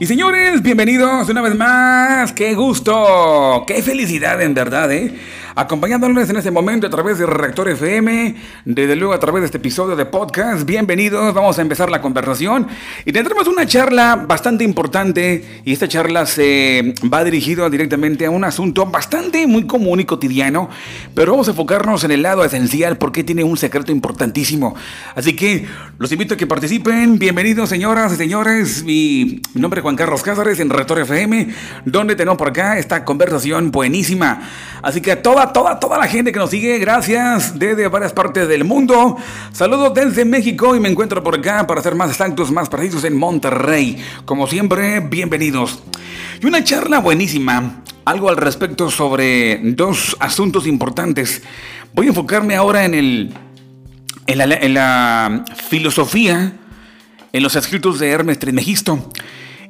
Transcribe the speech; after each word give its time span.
Y 0.00 0.06
señores, 0.06 0.62
bienvenidos 0.62 1.28
una 1.28 1.42
vez 1.42 1.56
más. 1.56 2.32
¡Qué 2.32 2.54
gusto! 2.54 3.64
¡Qué 3.66 3.82
felicidad 3.82 4.40
en 4.40 4.54
verdad, 4.54 4.92
eh! 4.92 5.12
Acompañándoles 5.58 6.30
en 6.30 6.36
este 6.36 6.52
momento 6.52 6.86
a 6.86 6.90
través 6.90 7.18
de 7.18 7.26
Reactor 7.26 7.68
FM, 7.68 8.36
desde 8.64 8.94
luego 8.94 9.12
a 9.12 9.18
través 9.18 9.40
de 9.42 9.46
este 9.46 9.58
episodio 9.58 9.96
de 9.96 10.06
podcast. 10.06 10.64
Bienvenidos, 10.64 11.34
vamos 11.34 11.58
a 11.58 11.62
empezar 11.62 11.90
la 11.90 12.00
conversación 12.00 12.68
y 13.04 13.10
tendremos 13.10 13.48
una 13.48 13.66
charla 13.66 14.14
bastante 14.14 14.62
importante 14.62 15.62
y 15.64 15.72
esta 15.72 15.88
charla 15.88 16.26
se 16.26 16.94
va 17.12 17.24
dirigida 17.24 17.68
directamente 17.68 18.24
a 18.24 18.30
un 18.30 18.44
asunto 18.44 18.86
bastante 18.86 19.48
muy 19.48 19.66
común 19.66 19.98
y 19.98 20.04
cotidiano, 20.04 20.70
pero 21.12 21.32
vamos 21.32 21.48
a 21.48 21.50
enfocarnos 21.50 22.04
en 22.04 22.12
el 22.12 22.22
lado 22.22 22.44
esencial 22.44 22.96
porque 22.96 23.24
tiene 23.24 23.42
un 23.42 23.56
secreto 23.56 23.90
importantísimo. 23.90 24.76
Así 25.16 25.34
que 25.34 25.66
los 25.98 26.12
invito 26.12 26.34
a 26.34 26.36
que 26.36 26.46
participen. 26.46 27.18
Bienvenidos 27.18 27.68
señoras 27.68 28.12
y 28.12 28.16
señores. 28.16 28.84
Mi 28.84 29.42
nombre 29.54 29.80
es 29.80 29.82
Juan 29.82 29.96
Carlos 29.96 30.22
Cázares 30.22 30.60
en 30.60 30.70
Reactor 30.70 31.00
FM, 31.00 31.48
donde 31.84 32.14
tenemos 32.14 32.38
por 32.38 32.50
acá 32.50 32.78
esta 32.78 33.04
conversación 33.04 33.72
buenísima. 33.72 34.48
Así 34.82 35.00
que 35.00 35.10
a 35.10 35.20
toda, 35.20 35.47
toda, 35.52 35.78
toda 35.78 35.98
la 35.98 36.06
gente 36.06 36.32
que 36.32 36.38
nos 36.38 36.50
sigue, 36.50 36.78
gracias 36.78 37.58
desde 37.58 37.88
varias 37.88 38.12
partes 38.12 38.48
del 38.48 38.64
mundo. 38.64 39.16
Saludos 39.52 39.94
desde 39.94 40.24
México 40.24 40.74
y 40.76 40.80
me 40.80 40.88
encuentro 40.88 41.22
por 41.22 41.36
acá 41.36 41.66
para 41.66 41.82
ser 41.82 41.94
más 41.94 42.10
exactos, 42.10 42.50
más 42.50 42.68
precisos 42.68 43.04
en 43.04 43.16
Monterrey. 43.16 44.02
Como 44.24 44.46
siempre, 44.46 45.00
bienvenidos. 45.00 45.82
Y 46.40 46.46
una 46.46 46.64
charla 46.64 47.00
buenísima, 47.00 47.82
algo 48.04 48.28
al 48.28 48.36
respecto 48.36 48.90
sobre 48.90 49.60
dos 49.62 50.16
asuntos 50.20 50.66
importantes. 50.66 51.42
Voy 51.94 52.06
a 52.06 52.08
enfocarme 52.10 52.56
ahora 52.56 52.84
en 52.84 52.94
el 52.94 53.34
la, 54.26 54.44
en 54.44 54.74
la 54.74 55.44
filosofía, 55.68 56.52
en 57.32 57.42
los 57.42 57.56
escritos 57.56 57.98
de 57.98 58.10
Hermes 58.10 58.38
Trismegisto. 58.38 59.10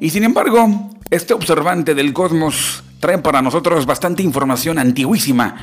Y 0.00 0.10
sin 0.10 0.24
embargo, 0.24 0.90
este 1.10 1.34
observante 1.34 1.94
del 1.94 2.12
cosmos 2.12 2.82
trae 3.00 3.18
para 3.18 3.42
nosotros 3.42 3.86
bastante 3.86 4.22
información 4.22 4.78
antiguísima. 4.78 5.56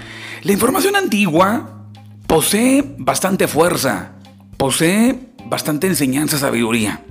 La 0.43 0.51
información 0.51 0.95
antigua 0.95 1.87
posee 2.27 2.83
bastante 2.97 3.47
fuerza, 3.47 4.13
posee 4.57 5.19
bastante 5.45 5.87
enseñanza, 5.87 6.37
sabiduría. 6.37 7.01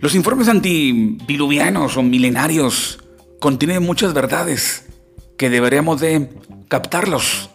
Los 0.00 0.14
informes 0.14 0.48
antidiluvianos 0.48 1.96
o 1.96 2.02
milenarios 2.02 3.00
contienen 3.40 3.82
muchas 3.82 4.14
verdades 4.14 4.86
que 5.36 5.50
deberíamos 5.50 6.00
de 6.00 6.28
captarlos, 6.68 7.50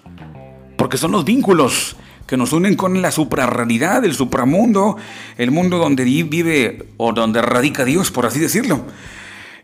porque 0.77 0.97
son 0.97 1.11
los 1.11 1.23
vínculos 1.25 1.95
que 2.27 2.37
nos 2.37 2.53
unen 2.53 2.75
con 2.75 3.01
la 3.01 3.11
suprarrealidad, 3.11 4.03
el 4.05 4.15
supramundo, 4.15 4.97
el 5.37 5.51
mundo 5.51 5.77
donde 5.77 6.03
vive 6.03 6.87
o 6.97 7.13
donde 7.13 7.41
radica 7.41 7.85
Dios, 7.85 8.11
por 8.11 8.25
así 8.25 8.39
decirlo. 8.39 8.85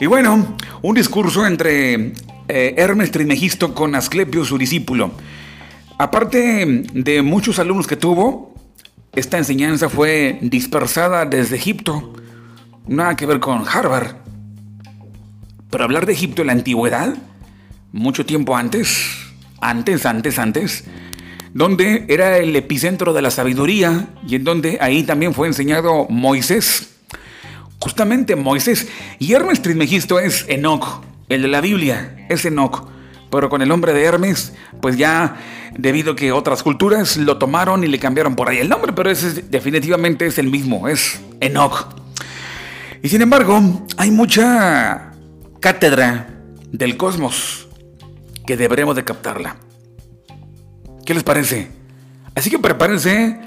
Y 0.02 0.06
bueno, 0.06 0.56
un 0.82 0.96
discurso 0.96 1.46
entre 1.46 2.14
eh, 2.48 2.74
Hermes 2.78 3.12
Trismegisto 3.12 3.74
con 3.74 3.96
Asclepio, 3.96 4.46
su 4.46 4.58
discípulo. 4.58 5.12
Aparte 5.98 6.86
de 6.94 7.22
muchos 7.22 7.60
alumnos 7.60 7.86
que 7.86 7.98
tuvo, 7.98 8.56
esta 9.14 9.38
enseñanza 9.38 9.90
fue 9.90 10.40
dispersada 10.42 11.26
desde 11.26 11.58
Egipto, 11.58 12.14
nada 12.88 13.18
que 13.18 13.26
ver 13.26 13.42
con 13.42 13.68
Harvard. 13.68 14.16
Pero 15.70 15.84
hablar 15.84 16.06
de 16.06 16.14
Egipto 16.14 16.44
en 16.44 16.48
la 16.48 16.54
antigüedad, 16.54 17.16
mucho 17.92 18.26
tiempo 18.26 18.56
antes, 18.56 19.06
antes, 19.60 20.06
antes, 20.06 20.40
antes, 20.40 20.86
donde 21.54 22.06
era 22.08 22.38
el 22.38 22.56
epicentro 22.56 23.12
de 23.12 23.22
la 23.22 23.32
sabiduría 23.32 24.08
y 24.26 24.36
en 24.36 24.46
donde 24.46 24.78
ahí 24.80 25.04
también 25.04 25.34
fue 25.34 25.48
enseñado 25.48 26.08
Moisés. 26.10 26.99
Justamente 27.80 28.36
Moisés. 28.36 28.88
Y 29.20 29.34
Hermes 29.34 29.62
Trismegisto 29.62 30.20
es 30.20 30.46
Enoch, 30.50 31.04
el 31.30 31.42
de 31.42 31.48
la 31.48 31.62
Biblia, 31.62 32.26
es 32.30 32.46
Enoch. 32.46 32.88
Pero 33.32 33.50
con 33.50 33.62
el 33.62 33.70
nombre 33.70 33.94
de 33.94 34.04
Hermes, 34.04 34.54
pues 34.82 34.98
ya 34.98 35.38
debido 35.78 36.14
a 36.14 36.16
que 36.16 36.32
otras 36.32 36.64
culturas 36.64 37.18
lo 37.18 37.38
tomaron 37.38 37.84
y 37.84 37.88
le 37.88 38.00
cambiaron 38.00 38.36
por 38.36 38.50
ahí 38.50 38.58
el 38.58 38.70
nombre, 38.70 38.92
pero 38.94 39.10
ese 39.12 39.44
definitivamente 39.44 40.26
es 40.26 40.38
el 40.40 40.50
mismo, 40.50 40.88
es 40.88 41.22
Enoch. 41.40 41.96
Y 43.02 43.10
sin 43.10 43.22
embargo, 43.22 43.86
hay 43.98 44.12
mucha 44.12 45.14
cátedra 45.62 46.28
del 46.72 46.98
cosmos 46.98 47.68
que 48.46 48.58
deberemos 48.58 48.96
de 48.96 49.04
captarla. 49.04 49.58
¿Qué 51.06 51.14
les 51.14 51.24
parece? 51.24 51.70
Así 52.36 52.50
que 52.50 52.60
prepárense. 52.60 53.40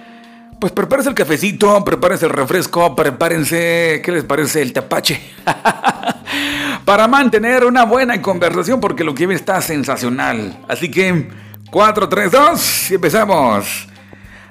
Pues 0.62 0.72
prepárense 0.72 1.08
el 1.08 1.16
cafecito, 1.16 1.84
prepárense 1.84 2.26
el 2.26 2.30
refresco, 2.30 2.94
prepárense, 2.94 4.00
¿qué 4.04 4.12
les 4.12 4.22
parece? 4.22 4.62
El 4.62 4.72
tapache. 4.72 5.20
Para 6.84 7.08
mantener 7.08 7.64
una 7.64 7.84
buena 7.84 8.22
conversación 8.22 8.78
porque 8.78 9.02
lo 9.02 9.12
que 9.12 9.26
viene 9.26 9.34
está 9.34 9.60
sensacional. 9.60 10.60
Así 10.68 10.88
que 10.88 11.28
4, 11.68 12.08
3, 12.08 12.30
2 12.30 12.90
y 12.92 12.94
empezamos. 12.94 13.88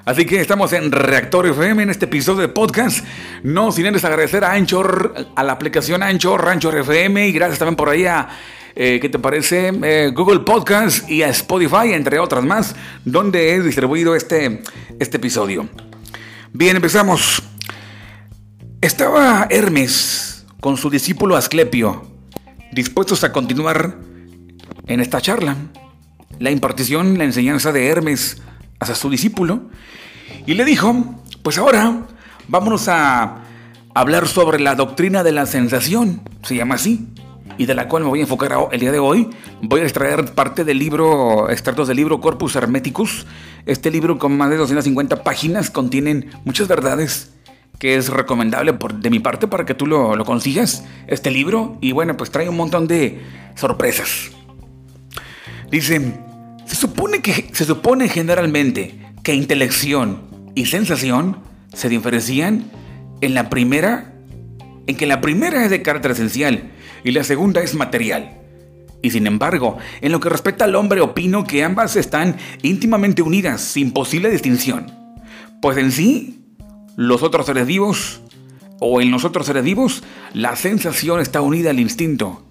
Así 0.04 0.26
que 0.26 0.38
estamos 0.38 0.74
en 0.74 0.92
Reactor 0.92 1.46
FM 1.46 1.84
en 1.84 1.88
este 1.88 2.04
episodio 2.04 2.42
de 2.42 2.48
podcast. 2.48 3.02
No 3.42 3.72
sin 3.72 3.86
antes 3.86 4.04
agradecer 4.04 4.44
a 4.44 4.52
Anchor, 4.52 5.14
a 5.34 5.42
la 5.42 5.52
aplicación 5.52 6.02
Anchor, 6.02 6.46
Anchor 6.46 6.76
FM 6.76 7.26
y 7.26 7.32
gracias 7.32 7.58
también 7.58 7.76
por 7.76 7.88
ahí 7.88 8.04
a 8.04 8.28
eh, 8.76 8.98
¿qué 9.00 9.08
te 9.08 9.18
parece? 9.18 9.72
Eh, 9.82 10.12
Google 10.14 10.40
Podcast 10.40 11.08
y 11.10 11.22
a 11.22 11.30
Spotify, 11.30 11.94
entre 11.94 12.18
otras 12.18 12.44
más, 12.44 12.76
donde 13.02 13.54
he 13.54 13.62
distribuido 13.62 14.14
este, 14.14 14.60
este 14.98 15.16
episodio. 15.16 15.70
Bien, 16.54 16.76
empezamos. 16.76 17.42
Estaba 18.82 19.46
Hermes 19.48 20.44
con 20.60 20.76
su 20.76 20.90
discípulo 20.90 21.34
Asclepio, 21.34 22.06
dispuestos 22.72 23.24
a 23.24 23.32
continuar 23.32 23.96
en 24.86 25.00
esta 25.00 25.22
charla, 25.22 25.56
la 26.38 26.50
impartición, 26.50 27.16
la 27.16 27.24
enseñanza 27.24 27.72
de 27.72 27.86
Hermes 27.88 28.42
hacia 28.80 28.94
su 28.94 29.08
discípulo, 29.08 29.70
y 30.44 30.52
le 30.52 30.66
dijo, 30.66 31.22
pues 31.42 31.56
ahora 31.56 32.06
vámonos 32.48 32.86
a 32.88 33.44
hablar 33.94 34.28
sobre 34.28 34.60
la 34.60 34.74
doctrina 34.74 35.22
de 35.22 35.32
la 35.32 35.46
sensación, 35.46 36.20
se 36.42 36.54
llama 36.54 36.74
así 36.74 37.08
y 37.58 37.66
de 37.66 37.74
la 37.74 37.88
cual 37.88 38.04
me 38.04 38.08
voy 38.08 38.20
a 38.20 38.22
enfocar 38.22 38.52
el 38.70 38.80
día 38.80 38.92
de 38.92 38.98
hoy. 38.98 39.28
Voy 39.62 39.80
a 39.80 39.84
extraer 39.84 40.34
parte 40.34 40.64
del 40.64 40.78
libro, 40.78 41.50
extractos 41.50 41.88
del 41.88 41.96
libro 41.96 42.20
Corpus 42.20 42.56
Hermeticus. 42.56 43.26
Este 43.66 43.90
libro 43.90 44.18
con 44.18 44.36
más 44.36 44.50
de 44.50 44.56
250 44.56 45.22
páginas 45.22 45.70
contienen 45.70 46.30
muchas 46.44 46.68
verdades 46.68 47.32
que 47.78 47.96
es 47.96 48.08
recomendable 48.10 48.72
por, 48.74 48.94
de 48.94 49.10
mi 49.10 49.18
parte 49.18 49.48
para 49.48 49.64
que 49.64 49.74
tú 49.74 49.86
lo, 49.86 50.14
lo 50.14 50.24
consigas, 50.24 50.84
este 51.06 51.30
libro. 51.30 51.78
Y 51.80 51.92
bueno, 51.92 52.16
pues 52.16 52.30
trae 52.30 52.48
un 52.48 52.56
montón 52.56 52.86
de 52.86 53.20
sorpresas. 53.56 54.30
Dice, 55.70 56.14
se 56.66 56.76
supone 56.76 57.22
que 57.22 57.50
se 57.52 57.64
supone 57.64 58.08
generalmente 58.08 59.00
que 59.22 59.34
intelección 59.34 60.22
y 60.54 60.66
sensación 60.66 61.38
se 61.72 61.88
diferencian 61.88 62.70
en 63.20 63.34
la 63.34 63.48
primera, 63.48 64.11
en 64.86 64.96
que 64.96 65.06
la 65.06 65.20
primera 65.20 65.64
es 65.64 65.70
de 65.70 65.82
carácter 65.82 66.12
esencial 66.12 66.70
y 67.04 67.12
la 67.12 67.24
segunda 67.24 67.62
es 67.62 67.74
material. 67.74 68.38
Y 69.02 69.10
sin 69.10 69.26
embargo, 69.26 69.78
en 70.00 70.12
lo 70.12 70.20
que 70.20 70.28
respecta 70.28 70.64
al 70.64 70.76
hombre 70.76 71.00
opino 71.00 71.44
que 71.44 71.64
ambas 71.64 71.96
están 71.96 72.36
íntimamente 72.62 73.22
unidas, 73.22 73.60
sin 73.60 73.92
posible 73.92 74.30
distinción. 74.30 74.92
Pues 75.60 75.76
en 75.76 75.90
sí, 75.90 76.44
los 76.96 77.22
otros 77.22 77.46
seres 77.46 77.66
vivos, 77.66 78.20
o 78.78 79.00
en 79.00 79.10
los 79.10 79.24
otros 79.24 79.46
seres 79.46 79.64
vivos, 79.64 80.02
la 80.34 80.56
sensación 80.56 81.20
está 81.20 81.40
unida 81.40 81.70
al 81.70 81.80
instinto. 81.80 82.44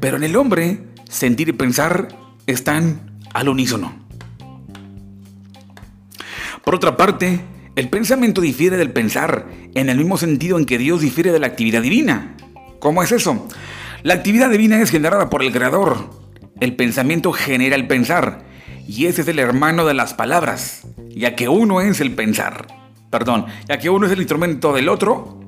Pero 0.00 0.16
en 0.16 0.24
el 0.24 0.36
hombre, 0.36 0.80
sentir 1.08 1.48
y 1.48 1.52
pensar 1.52 2.08
están 2.46 3.18
al 3.32 3.48
unísono. 3.48 3.94
Por 6.64 6.74
otra 6.74 6.96
parte, 6.96 7.40
el 7.76 7.90
pensamiento 7.90 8.40
difiere 8.40 8.78
del 8.78 8.90
pensar, 8.90 9.46
en 9.74 9.90
el 9.90 9.98
mismo 9.98 10.16
sentido 10.16 10.58
en 10.58 10.64
que 10.64 10.78
Dios 10.78 11.02
difiere 11.02 11.30
de 11.30 11.38
la 11.38 11.46
actividad 11.46 11.82
divina. 11.82 12.34
¿Cómo 12.78 13.02
es 13.02 13.12
eso? 13.12 13.46
La 14.02 14.14
actividad 14.14 14.48
divina 14.48 14.80
es 14.80 14.90
generada 14.90 15.28
por 15.28 15.42
el 15.42 15.52
Creador. 15.52 16.08
El 16.58 16.74
pensamiento 16.74 17.32
genera 17.32 17.76
el 17.76 17.86
pensar. 17.86 18.46
Y 18.88 19.04
ese 19.04 19.20
es 19.20 19.28
el 19.28 19.38
hermano 19.38 19.84
de 19.84 19.92
las 19.92 20.14
palabras, 20.14 20.86
ya 21.10 21.36
que 21.36 21.50
uno 21.50 21.82
es 21.82 22.00
el 22.00 22.14
pensar. 22.14 22.66
Perdón, 23.10 23.44
ya 23.68 23.78
que 23.78 23.90
uno 23.90 24.06
es 24.06 24.12
el 24.12 24.20
instrumento 24.20 24.72
del 24.72 24.88
otro. 24.88 25.38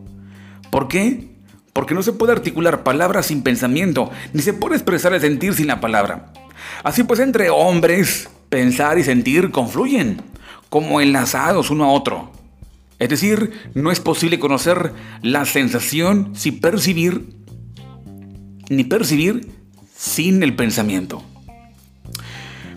¿Por 0.71 0.87
qué? 0.87 1.31
Porque 1.73 1.95
no 1.95 2.03
se 2.03 2.13
puede 2.13 2.33
articular 2.33 2.83
palabras 2.83 3.27
sin 3.27 3.43
pensamiento, 3.43 4.11
ni 4.35 4.43
se 4.43 4.53
puede 4.53 4.75
expresar 4.75 5.15
el 5.15 5.23
sentir 5.23 5.55
sin 5.55 5.69
la 5.69 5.81
palabra. 5.81 6.33
Así 6.85 7.05
pues, 7.05 7.21
entre 7.21 7.49
hombres, 7.49 8.29
pensar 8.51 8.99
y 8.99 9.05
sentir 9.05 9.51
confluyen, 9.51 10.21
como 10.69 11.01
enlazados 11.01 11.71
uno 11.71 11.85
a 11.85 11.93
otro. 11.93 12.33
Es 12.99 13.09
decir, 13.09 13.53
no 13.75 13.93
es 13.93 14.01
posible 14.01 14.39
conocer 14.39 14.93
la 15.23 15.45
sensación 15.45 16.33
sin 16.35 16.61
percibir 16.61 17.39
ni 18.69 18.85
percibir 18.85 19.51
sin 19.97 20.43
el 20.43 20.55
pensamiento. 20.55 21.23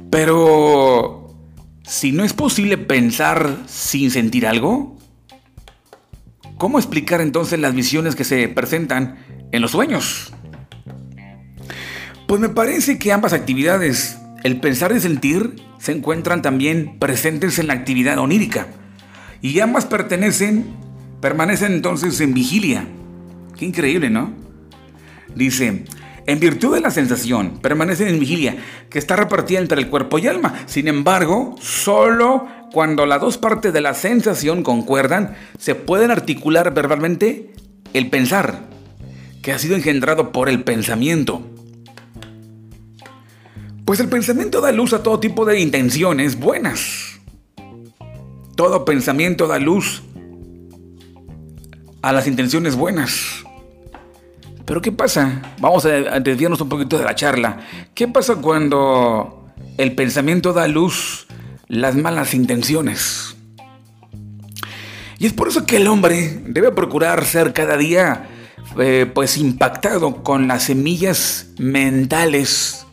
Pero, 0.09 1.33
si 1.83 2.11
no 2.11 2.23
es 2.23 2.33
posible 2.33 2.77
pensar 2.77 3.63
sin 3.67 4.11
sentir 4.11 4.45
algo, 4.45 4.97
¿cómo 6.57 6.77
explicar 6.79 7.21
entonces 7.21 7.59
las 7.59 7.73
visiones 7.73 8.15
que 8.15 8.23
se 8.23 8.47
presentan 8.47 9.17
en 9.51 9.61
los 9.61 9.71
sueños? 9.71 10.33
Pues 12.27 12.41
me 12.41 12.49
parece 12.49 12.97
que 12.97 13.11
ambas 13.11 13.33
actividades, 13.33 14.17
el 14.43 14.59
pensar 14.59 14.91
y 14.91 14.99
sentir, 14.99 15.55
se 15.77 15.91
encuentran 15.91 16.41
también 16.41 16.97
presentes 16.99 17.59
en 17.59 17.67
la 17.67 17.73
actividad 17.73 18.17
onírica. 18.17 18.67
Y 19.41 19.59
ambas 19.59 19.85
pertenecen, 19.85 20.65
permanecen 21.19 21.73
entonces 21.73 22.19
en 22.21 22.33
vigilia. 22.33 22.87
Qué 23.57 23.65
increíble, 23.65 24.09
¿no? 24.09 24.33
Dice, 25.35 25.85
en 26.27 26.39
virtud 26.39 26.75
de 26.75 26.81
la 26.81 26.91
sensación, 26.91 27.59
permanecen 27.61 28.07
en 28.07 28.19
vigilia, 28.19 28.57
que 28.89 28.99
está 28.99 29.15
repartida 29.15 29.59
entre 29.59 29.79
el 29.79 29.89
cuerpo 29.89 30.19
y 30.19 30.27
alma. 30.27 30.53
Sin 30.65 30.87
embargo, 30.87 31.55
solo 31.59 32.47
cuando 32.71 33.05
las 33.05 33.21
dos 33.21 33.37
partes 33.37 33.73
de 33.73 33.81
la 33.81 33.93
sensación 33.93 34.63
concuerdan, 34.63 35.35
se 35.57 35.75
pueden 35.75 36.11
articular 36.11 36.73
verbalmente 36.73 37.53
el 37.93 38.09
pensar, 38.09 38.61
que 39.41 39.51
ha 39.51 39.59
sido 39.59 39.75
engendrado 39.75 40.31
por 40.31 40.47
el 40.47 40.63
pensamiento. 40.63 41.43
Pues 43.91 43.99
el 43.99 44.07
pensamiento 44.07 44.61
da 44.61 44.71
luz 44.71 44.93
a 44.93 45.03
todo 45.03 45.19
tipo 45.19 45.43
de 45.43 45.59
intenciones 45.59 46.39
buenas. 46.39 47.19
Todo 48.55 48.85
pensamiento 48.85 49.47
da 49.47 49.59
luz 49.59 50.01
a 52.01 52.13
las 52.13 52.25
intenciones 52.25 52.77
buenas. 52.77 53.43
Pero 54.63 54.81
¿qué 54.81 54.93
pasa? 54.93 55.41
Vamos 55.59 55.83
a 55.83 56.21
desviarnos 56.21 56.61
un 56.61 56.69
poquito 56.69 56.97
de 56.97 57.03
la 57.03 57.15
charla. 57.15 57.59
¿Qué 57.93 58.07
pasa 58.07 58.37
cuando 58.37 59.51
el 59.77 59.93
pensamiento 59.93 60.53
da 60.53 60.69
luz 60.69 61.27
las 61.67 61.93
malas 61.93 62.33
intenciones? 62.33 63.35
Y 65.19 65.25
es 65.25 65.33
por 65.33 65.49
eso 65.49 65.65
que 65.65 65.75
el 65.75 65.87
hombre 65.87 66.41
debe 66.45 66.71
procurar 66.71 67.25
ser 67.25 67.51
cada 67.51 67.75
día 67.75 68.29
eh, 68.79 69.05
pues 69.13 69.35
impactado 69.35 70.23
con 70.23 70.47
las 70.47 70.63
semillas 70.63 71.47
mentales, 71.57 72.85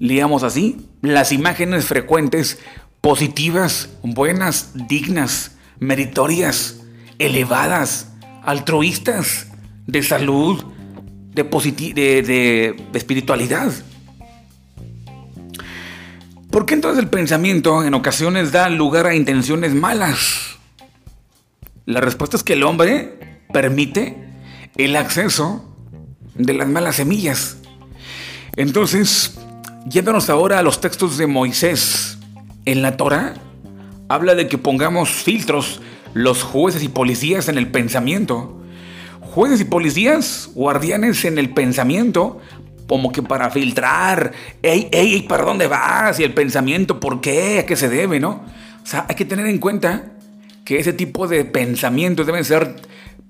digamos 0.00 0.42
así, 0.42 0.88
las 1.02 1.32
imágenes 1.32 1.84
frecuentes, 1.84 2.58
positivas, 3.00 3.90
buenas, 4.02 4.72
dignas, 4.88 5.52
meritorias, 5.78 6.80
elevadas, 7.18 8.12
altruistas, 8.42 9.48
de 9.86 10.02
salud, 10.02 10.64
de, 11.32 11.44
de, 11.44 12.76
espiritualidad. 12.94 13.72
¿Por 16.50 16.64
qué 16.64 16.74
entonces 16.74 17.02
el 17.02 17.10
pensamiento 17.10 17.84
en 17.84 17.94
ocasiones 17.94 18.52
da 18.52 18.68
lugar 18.70 19.06
a 19.06 19.14
intenciones 19.14 19.74
malas? 19.74 20.56
La 21.84 22.00
respuesta 22.00 22.36
es 22.36 22.42
que 22.42 22.54
el 22.54 22.62
hombre 22.62 23.42
permite 23.52 24.16
el 24.76 24.96
acceso 24.96 25.76
de 26.34 26.54
las 26.54 26.68
malas 26.68 26.96
semillas. 26.96 27.58
Entonces, 28.56 29.38
yéndonos 29.86 30.30
ahora 30.30 30.58
a 30.58 30.62
los 30.62 30.80
textos 30.80 31.18
de 31.18 31.26
Moisés 31.26 32.18
en 32.64 32.82
la 32.82 32.96
Torah, 32.96 33.34
habla 34.08 34.34
de 34.34 34.48
que 34.48 34.58
pongamos 34.58 35.10
filtros 35.10 35.80
los 36.14 36.42
jueces 36.42 36.82
y 36.82 36.88
policías 36.88 37.48
en 37.48 37.58
el 37.58 37.70
pensamiento 37.70 38.56
jueces 39.36 39.60
y 39.60 39.64
policías, 39.66 40.48
guardianes 40.54 41.26
en 41.26 41.36
el 41.36 41.50
pensamiento, 41.50 42.40
como 42.86 43.12
que 43.12 43.22
para 43.22 43.50
filtrar, 43.50 44.32
ey, 44.62 44.88
ey, 44.90 45.26
¿para 45.28 45.44
dónde 45.44 45.66
vas? 45.66 46.18
Y 46.18 46.24
el 46.24 46.32
pensamiento, 46.32 46.98
¿por 46.98 47.20
qué? 47.20 47.58
¿A 47.58 47.66
qué 47.66 47.76
se 47.76 47.90
debe, 47.90 48.18
no? 48.18 48.30
O 48.82 48.86
sea, 48.86 49.04
hay 49.06 49.14
que 49.14 49.26
tener 49.26 49.44
en 49.44 49.58
cuenta 49.58 50.12
que 50.64 50.78
ese 50.78 50.94
tipo 50.94 51.28
de 51.28 51.44
pensamientos 51.44 52.24
deben 52.24 52.46
ser, 52.46 52.76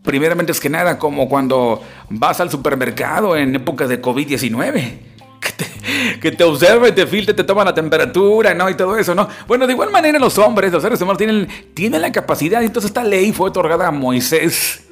primeramente 0.05 0.53
es 0.53 0.61
que 0.61 0.70
nada, 0.70 0.97
como 0.97 1.29
cuando 1.29 1.82
vas 2.08 2.38
al 2.38 2.53
supermercado 2.53 3.37
en 3.37 3.56
época 3.56 3.88
de 3.88 4.00
COVID-19. 4.00 5.16
Que 5.41 5.53
te, 5.53 6.21
que 6.21 6.33
te 6.33 6.44
observe, 6.44 6.93
te 6.93 7.06
filtre, 7.06 7.35
te 7.35 7.44
toma 7.44 7.65
la 7.65 7.75
temperatura, 7.75 8.55
¿no? 8.55 8.69
Y 8.69 8.75
todo 8.75 8.97
eso, 8.97 9.15
¿no? 9.15 9.29
Bueno, 9.47 9.67
de 9.67 9.73
igual 9.73 9.91
manera 9.91 10.19
los 10.19 10.38
hombres, 10.38 10.73
los 10.73 10.83
seres 10.83 11.00
humanos 11.00 11.19
tienen, 11.19 11.47
tienen 11.75 12.03
la 12.03 12.12
capacidad, 12.12 12.62
entonces 12.62 12.91
esta 12.91 13.05
ley 13.05 13.33
fue 13.33 13.49
otorgada 13.49 13.88
a 13.88 13.91
Moisés 13.91 14.87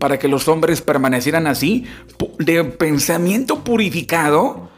para 0.00 0.18
que 0.18 0.28
los 0.28 0.48
hombres 0.48 0.80
permanecieran 0.80 1.46
así, 1.46 1.86
de 2.38 2.64
pensamiento 2.64 3.62
purificado, 3.62 4.70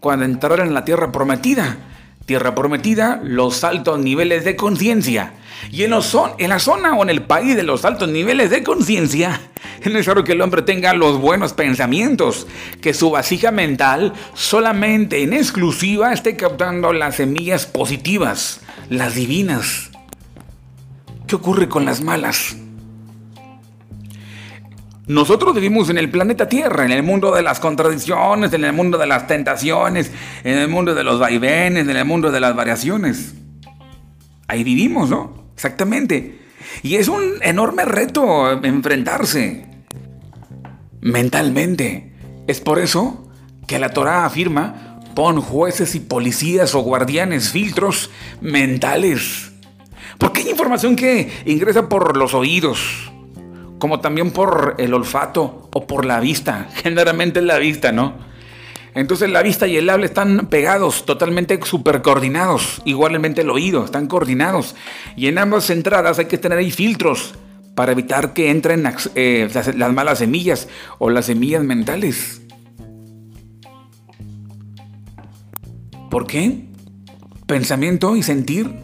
cuando 0.00 0.24
entraran 0.24 0.66
en 0.66 0.74
la 0.74 0.84
tierra 0.84 1.12
prometida. 1.12 1.78
Tierra 2.26 2.56
prometida, 2.56 3.20
los 3.22 3.62
altos 3.62 4.00
niveles 4.00 4.44
de 4.44 4.56
conciencia. 4.56 5.34
Y 5.70 5.84
en, 5.84 5.92
en 6.38 6.50
la 6.50 6.58
zona 6.58 6.94
o 6.96 7.02
en 7.04 7.10
el 7.10 7.22
país 7.22 7.54
de 7.54 7.62
los 7.62 7.84
altos 7.84 8.08
niveles 8.08 8.50
de 8.50 8.64
conciencia, 8.64 9.40
es 9.80 9.86
necesario 9.92 10.24
que 10.24 10.32
el 10.32 10.40
hombre 10.40 10.62
tenga 10.62 10.92
los 10.92 11.20
buenos 11.20 11.52
pensamientos, 11.52 12.48
que 12.80 12.94
su 12.94 13.10
vasija 13.10 13.52
mental 13.52 14.12
solamente 14.34 15.22
en 15.22 15.34
exclusiva 15.34 16.12
esté 16.12 16.34
captando 16.34 16.92
las 16.92 17.14
semillas 17.14 17.66
positivas, 17.66 18.60
las 18.90 19.14
divinas. 19.14 19.92
¿Qué 21.28 21.36
ocurre 21.36 21.68
con 21.68 21.84
las 21.84 22.00
malas? 22.00 22.56
Nosotros 25.06 25.54
vivimos 25.54 25.88
en 25.88 25.98
el 25.98 26.10
planeta 26.10 26.48
Tierra, 26.48 26.84
en 26.84 26.90
el 26.90 27.04
mundo 27.04 27.32
de 27.32 27.42
las 27.42 27.60
contradicciones, 27.60 28.52
en 28.52 28.64
el 28.64 28.72
mundo 28.72 28.98
de 28.98 29.06
las 29.06 29.28
tentaciones, 29.28 30.10
en 30.42 30.58
el 30.58 30.68
mundo 30.68 30.96
de 30.96 31.04
los 31.04 31.20
vaivenes, 31.20 31.86
en 31.86 31.96
el 31.96 32.04
mundo 32.04 32.32
de 32.32 32.40
las 32.40 32.56
variaciones. 32.56 33.34
Ahí 34.48 34.64
vivimos, 34.64 35.08
¿no? 35.08 35.50
Exactamente. 35.54 36.40
Y 36.82 36.96
es 36.96 37.06
un 37.06 37.34
enorme 37.42 37.84
reto 37.84 38.50
enfrentarse 38.64 39.66
mentalmente. 41.00 42.12
Es 42.48 42.60
por 42.60 42.80
eso 42.80 43.30
que 43.68 43.78
la 43.78 43.90
Torah 43.90 44.24
afirma, 44.24 45.00
pon 45.14 45.40
jueces 45.40 45.94
y 45.94 46.00
policías 46.00 46.74
o 46.74 46.80
guardianes, 46.80 47.50
filtros 47.50 48.10
mentales. 48.40 49.52
Porque 50.18 50.40
hay 50.40 50.50
información 50.50 50.96
que 50.96 51.30
ingresa 51.46 51.88
por 51.88 52.16
los 52.16 52.34
oídos, 52.34 53.12
como 53.78 54.00
también 54.00 54.30
por 54.30 54.74
el 54.78 54.94
olfato 54.94 55.68
o 55.72 55.86
por 55.86 56.04
la 56.04 56.20
vista, 56.20 56.68
generalmente 56.82 57.42
la 57.42 57.58
vista, 57.58 57.92
¿no? 57.92 58.14
Entonces 58.94 59.28
la 59.28 59.42
vista 59.42 59.66
y 59.66 59.76
el 59.76 59.90
habla 59.90 60.06
están 60.06 60.46
pegados, 60.46 61.04
totalmente 61.04 61.60
super 61.64 62.00
coordinados, 62.00 62.80
igualmente 62.86 63.42
el 63.42 63.50
oído, 63.50 63.84
están 63.84 64.06
coordinados. 64.06 64.74
Y 65.16 65.26
en 65.26 65.36
ambas 65.36 65.68
entradas 65.68 66.18
hay 66.18 66.24
que 66.24 66.38
tener 66.38 66.56
ahí 66.56 66.70
filtros 66.70 67.34
para 67.74 67.92
evitar 67.92 68.32
que 68.32 68.50
entren 68.50 68.90
eh, 69.14 69.50
las 69.76 69.92
malas 69.92 70.20
semillas 70.20 70.68
o 70.98 71.10
las 71.10 71.26
semillas 71.26 71.62
mentales. 71.62 72.40
¿Por 76.10 76.26
qué? 76.26 76.64
Pensamiento 77.46 78.16
y 78.16 78.22
sentir 78.22 78.74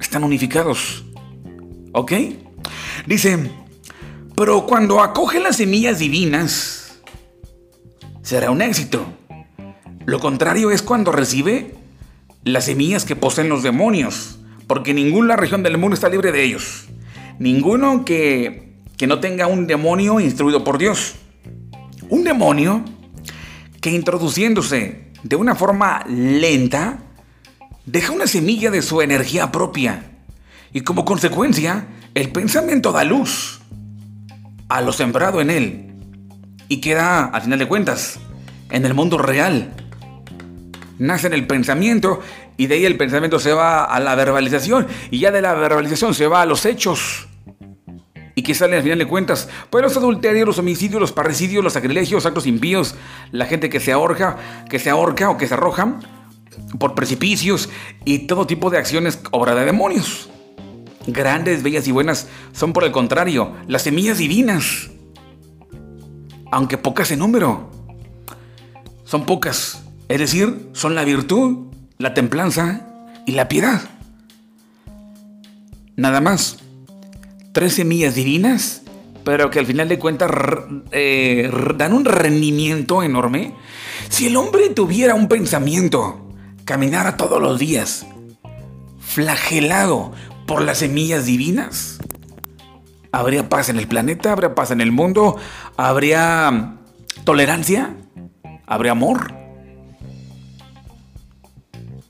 están 0.00 0.24
unificados. 0.24 1.04
¿Ok? 1.92 2.12
Dice, 3.06 3.48
pero 4.42 4.66
cuando 4.66 5.00
acoge 5.00 5.38
las 5.38 5.58
semillas 5.58 6.00
divinas, 6.00 6.98
será 8.22 8.50
un 8.50 8.60
éxito. 8.60 9.06
Lo 10.04 10.18
contrario 10.18 10.72
es 10.72 10.82
cuando 10.82 11.12
recibe 11.12 11.76
las 12.42 12.64
semillas 12.64 13.04
que 13.04 13.14
poseen 13.14 13.48
los 13.48 13.62
demonios, 13.62 14.40
porque 14.66 14.94
ninguna 14.94 15.36
región 15.36 15.62
del 15.62 15.78
mundo 15.78 15.94
está 15.94 16.08
libre 16.08 16.32
de 16.32 16.42
ellos. 16.42 16.86
Ninguno 17.38 18.04
que, 18.04 18.78
que 18.96 19.06
no 19.06 19.20
tenga 19.20 19.46
un 19.46 19.68
demonio 19.68 20.18
instruido 20.18 20.64
por 20.64 20.76
Dios. 20.76 21.14
Un 22.08 22.24
demonio 22.24 22.84
que 23.80 23.92
introduciéndose 23.92 25.12
de 25.22 25.36
una 25.36 25.54
forma 25.54 26.04
lenta, 26.08 26.98
deja 27.86 28.10
una 28.10 28.26
semilla 28.26 28.72
de 28.72 28.82
su 28.82 29.02
energía 29.02 29.52
propia. 29.52 30.02
Y 30.72 30.80
como 30.80 31.04
consecuencia, 31.04 31.86
el 32.14 32.32
pensamiento 32.32 32.90
da 32.90 33.04
luz 33.04 33.60
a 34.72 34.80
lo 34.80 34.92
sembrado 34.92 35.42
en 35.42 35.50
él 35.50 35.94
y 36.68 36.80
queda, 36.80 37.26
al 37.26 37.42
final 37.42 37.58
de 37.58 37.68
cuentas, 37.68 38.18
en 38.70 38.86
el 38.86 38.94
mundo 38.94 39.18
real. 39.18 39.74
Nace 40.98 41.26
en 41.26 41.34
el 41.34 41.46
pensamiento 41.46 42.20
y 42.56 42.68
de 42.68 42.76
ahí 42.76 42.86
el 42.86 42.96
pensamiento 42.96 43.38
se 43.38 43.52
va 43.52 43.84
a 43.84 44.00
la 44.00 44.14
verbalización 44.14 44.86
y 45.10 45.18
ya 45.18 45.30
de 45.30 45.42
la 45.42 45.52
verbalización 45.52 46.14
se 46.14 46.26
va 46.26 46.40
a 46.40 46.46
los 46.46 46.64
hechos. 46.64 47.28
¿Y 48.34 48.42
que 48.42 48.54
sale 48.54 48.76
al 48.76 48.82
final 48.82 48.98
de 48.98 49.06
cuentas? 49.06 49.46
Pues 49.68 49.82
los 49.82 49.94
adulterios, 49.94 50.46
los 50.46 50.58
homicidios, 50.58 51.02
los 51.02 51.12
parricidios, 51.12 51.62
los 51.62 51.74
sacrilegios, 51.74 52.24
actos 52.24 52.46
impíos, 52.46 52.94
la 53.30 53.44
gente 53.44 53.68
que 53.68 53.78
se 53.78 53.92
ahorca, 53.92 54.38
que 54.70 54.78
se 54.78 54.88
ahorca 54.88 55.28
o 55.28 55.36
que 55.36 55.48
se 55.48 55.52
arroja 55.52 55.98
por 56.78 56.94
precipicios 56.94 57.68
y 58.06 58.20
todo 58.20 58.46
tipo 58.46 58.70
de 58.70 58.78
acciones 58.78 59.20
obra 59.32 59.54
de 59.54 59.66
demonios 59.66 60.30
grandes, 61.06 61.62
bellas 61.62 61.86
y 61.86 61.92
buenas, 61.92 62.28
son 62.52 62.72
por 62.72 62.84
el 62.84 62.92
contrario, 62.92 63.54
las 63.66 63.82
semillas 63.82 64.18
divinas. 64.18 64.90
Aunque 66.50 66.78
pocas 66.78 67.10
en 67.10 67.20
número. 67.20 67.70
Son 69.04 69.24
pocas. 69.24 69.82
Es 70.08 70.18
decir, 70.18 70.68
son 70.72 70.94
la 70.94 71.04
virtud, 71.04 71.72
la 71.98 72.14
templanza 72.14 72.86
y 73.26 73.32
la 73.32 73.48
piedad. 73.48 73.82
Nada 75.96 76.20
más. 76.20 76.58
Tres 77.52 77.74
semillas 77.74 78.14
divinas 78.14 78.82
pero 79.24 79.50
que 79.50 79.58
al 79.58 79.66
final 79.66 79.88
de 79.88 79.98
cuentas 79.98 80.30
eh, 80.90 81.50
dan 81.76 81.92
un 81.92 82.04
rendimiento 82.04 83.02
enorme. 83.02 83.54
Si 84.08 84.26
el 84.26 84.36
hombre 84.36 84.70
tuviera 84.70 85.14
un 85.14 85.28
pensamiento, 85.28 86.28
caminara 86.64 87.16
todos 87.16 87.40
los 87.40 87.58
días, 87.58 88.06
flagelado 89.00 90.12
por 90.46 90.62
las 90.62 90.78
semillas 90.78 91.26
divinas, 91.26 91.98
habría 93.12 93.48
paz 93.48 93.68
en 93.68 93.78
el 93.78 93.86
planeta, 93.86 94.32
habría 94.32 94.54
paz 94.54 94.70
en 94.70 94.80
el 94.80 94.92
mundo, 94.92 95.36
habría 95.76 96.76
tolerancia, 97.24 97.94
habría 98.66 98.92
amor. 98.92 99.34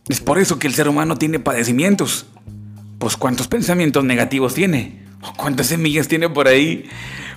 Es 0.08 0.20
por 0.20 0.38
eso 0.38 0.58
que 0.58 0.66
el 0.66 0.74
ser 0.74 0.88
humano 0.88 1.16
tiene 1.16 1.38
padecimientos. 1.38 2.26
Pues 2.98 3.16
cuántos 3.16 3.48
pensamientos 3.48 4.04
negativos 4.04 4.54
tiene. 4.54 5.02
¿Cuántas 5.36 5.66
semillas 5.68 6.08
tiene 6.08 6.28
por 6.28 6.48
ahí? 6.48 6.88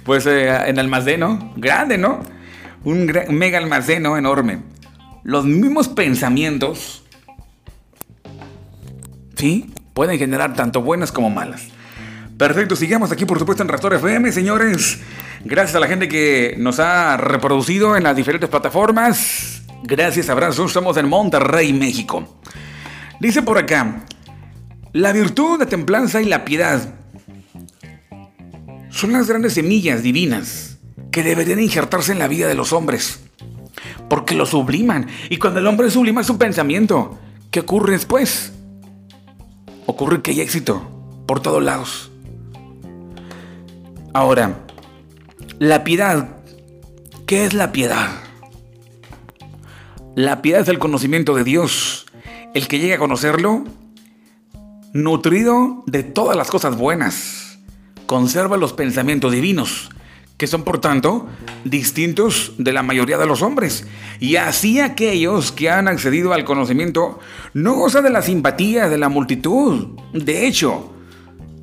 Pues 0.04 0.26
eh, 0.26 0.50
en 0.68 0.80
almacén, 0.80 1.22
Grande, 1.56 1.98
¿no? 1.98 2.22
Un 2.84 3.12
mega 3.30 3.58
almacén 3.58 4.06
enorme. 4.06 4.60
Los 5.24 5.46
mismos 5.46 5.88
pensamientos, 5.88 7.04
¿sí? 9.36 9.74
Pueden 9.96 10.20
generar 10.20 10.54
tanto 10.56 10.82
buenas 10.82 11.14
como 11.14 11.30
malas. 11.30 11.70
Perfecto, 12.38 12.76
sigamos 12.76 13.14
aquí 13.14 13.24
por 13.24 13.40
supuesto 13.40 13.64
en 13.64 13.70
Raptor 13.70 13.94
FM, 13.94 14.30
señores. 14.34 15.00
Gracias 15.46 15.74
a 15.74 15.80
la 15.80 15.88
gente 15.88 16.10
que 16.10 16.54
nos 16.58 16.80
ha 16.80 17.16
reproducido 17.16 17.96
en 17.96 18.04
las 18.04 18.14
diferentes 18.14 18.50
plataformas. 18.50 19.64
Gracias, 19.84 20.28
abrazos. 20.28 20.68
Estamos 20.68 20.98
en 20.98 21.08
Monterrey, 21.08 21.72
México. 21.72 22.42
Dice 23.22 23.42
por 23.42 23.58
acá, 23.58 24.04
la 24.92 25.14
virtud, 25.14 25.60
la 25.60 25.66
templanza 25.68 26.22
y 26.22 26.26
la 26.26 26.44
piedad 26.44 26.94
son 28.90 29.14
las 29.14 29.30
grandes 29.30 29.54
semillas 29.54 30.04
divinas 30.04 30.78
que 31.10 31.24
deberían 31.24 31.62
injertarse 31.62 32.12
en 32.12 32.20
la 32.20 32.28
vida 32.28 32.50
de 32.50 32.56
los 32.56 32.74
hombres. 32.74 33.22
Porque 34.10 34.36
lo 34.36 34.46
subliman. 34.46 35.08
Y 35.30 35.38
cuando 35.38 35.62
el 35.62 35.68
hombre 35.68 35.90
sublima 35.90 36.22
su 36.26 36.38
pensamiento, 36.38 37.18
¿qué 37.50 37.62
ocurre 37.62 37.94
después? 37.94 38.52
Ocurre 39.86 40.22
que 40.22 40.32
hay 40.32 40.42
éxito 40.42 40.82
por 41.26 41.42
todos 41.42 41.64
lados. 41.64 42.12
Ahora, 44.14 44.66
la 45.60 45.84
piedad. 45.84 46.30
¿Qué 47.26 47.46
es 47.46 47.54
la 47.54 47.72
piedad? 47.72 48.10
La 50.16 50.42
piedad 50.42 50.62
es 50.62 50.70
el 50.70 50.80
conocimiento 50.80 51.36
de 51.36 51.44
Dios. 51.44 52.06
El 52.54 52.68
que 52.68 52.80
llega 52.80 52.96
a 52.96 53.00
conocerlo, 53.00 53.64
nutrido 54.94 55.84
de 55.88 56.04
todas 56.04 56.38
las 56.38 56.50
cosas 56.50 56.78
buenas 56.78 57.46
conserva 58.06 58.58
los 58.58 58.74
pensamientos 58.74 59.32
divinos, 59.32 59.90
que 60.38 60.48
son 60.48 60.64
por 60.64 60.82
tanto 60.82 61.28
distintos 61.64 62.54
de 62.58 62.74
la 62.74 62.84
mayoría 62.84 63.18
de 63.18 63.26
los 63.26 63.42
hombres. 63.42 63.88
Y 64.20 64.36
así 64.36 64.80
aquellos 64.80 65.52
que 65.52 65.70
han 65.70 65.88
accedido 65.88 66.34
al 66.34 66.44
conocimiento 66.44 67.20
no 67.54 67.76
gozan 67.76 68.04
de 68.04 68.10
la 68.10 68.22
simpatía 68.22 68.90
de 68.90 68.98
la 68.98 69.10
multitud. 69.10 69.98
De 70.14 70.46
hecho, 70.46 70.94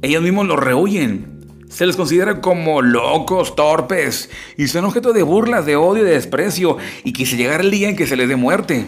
ellos 0.01 0.23
mismos 0.23 0.47
lo 0.47 0.57
rehuyen. 0.57 1.33
Se 1.69 1.87
les 1.87 1.97
considera 1.97 2.41
como 2.43 2.83
locos, 2.83 3.57
torpes, 3.57 4.29
y 4.59 4.69
son 4.69 4.85
objeto 4.85 5.15
de 5.15 5.23
burlas, 5.23 5.65
de 5.65 5.77
odio 5.77 6.05
de 6.05 6.13
desprecio, 6.13 6.77
y 7.03 7.15
quise 7.15 7.39
llegar 7.39 7.63
el 7.63 7.71
día 7.71 7.89
en 7.89 7.97
que 7.97 8.07
se 8.07 8.17
les 8.17 8.29
dé 8.29 8.37
muerte. 8.37 8.87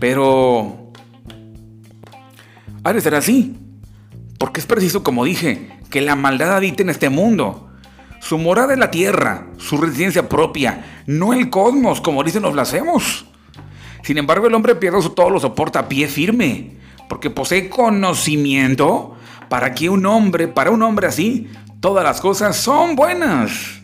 Pero... 0.00 0.92
Ha 2.82 2.92
de 2.92 3.00
ser 3.00 3.14
así, 3.14 3.56
porque 4.38 4.60
es 4.60 4.66
preciso, 4.66 5.04
como 5.04 5.24
dije, 5.24 5.78
que 5.90 6.00
la 6.00 6.16
maldad 6.16 6.56
habita 6.56 6.82
en 6.82 6.90
este 6.90 7.10
mundo. 7.10 7.67
Su 8.20 8.38
morada 8.38 8.72
es 8.72 8.78
la 8.78 8.90
tierra, 8.90 9.46
su 9.58 9.78
residencia 9.78 10.28
propia, 10.28 11.02
no 11.06 11.32
el 11.32 11.50
cosmos, 11.50 12.00
como 12.00 12.24
dicen 12.24 12.42
los 12.42 12.52
blasfemos. 12.52 13.26
Sin 14.02 14.18
embargo, 14.18 14.46
el 14.46 14.54
hombre 14.54 14.74
piadoso 14.74 15.12
todo 15.12 15.30
lo 15.30 15.40
soporta 15.40 15.80
a 15.80 15.88
pie 15.88 16.08
firme, 16.08 16.76
porque 17.08 17.30
posee 17.30 17.68
conocimiento 17.68 19.16
para 19.48 19.74
que 19.74 19.88
un 19.88 20.04
hombre, 20.06 20.48
para 20.48 20.70
un 20.70 20.82
hombre 20.82 21.06
así, 21.06 21.48
todas 21.80 22.04
las 22.04 22.20
cosas 22.20 22.56
son 22.56 22.96
buenas. 22.96 23.80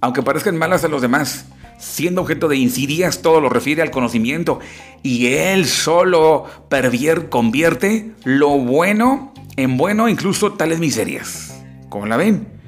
Aunque 0.00 0.22
parezcan 0.22 0.56
malas 0.56 0.84
a 0.84 0.88
los 0.88 1.02
demás, 1.02 1.46
siendo 1.78 2.22
objeto 2.22 2.48
de 2.48 2.56
insidias, 2.56 3.22
todo 3.22 3.40
lo 3.40 3.48
refiere 3.48 3.82
al 3.82 3.90
conocimiento, 3.90 4.60
y 5.02 5.26
él 5.26 5.66
solo 5.66 6.46
pervier, 6.68 7.28
convierte 7.28 8.12
lo 8.24 8.50
bueno 8.50 9.32
en 9.56 9.76
bueno 9.76 10.08
incluso 10.08 10.52
tales 10.52 10.78
miserias. 10.78 11.62
¿Cómo 11.88 12.06
la 12.06 12.16
ven? 12.16 12.61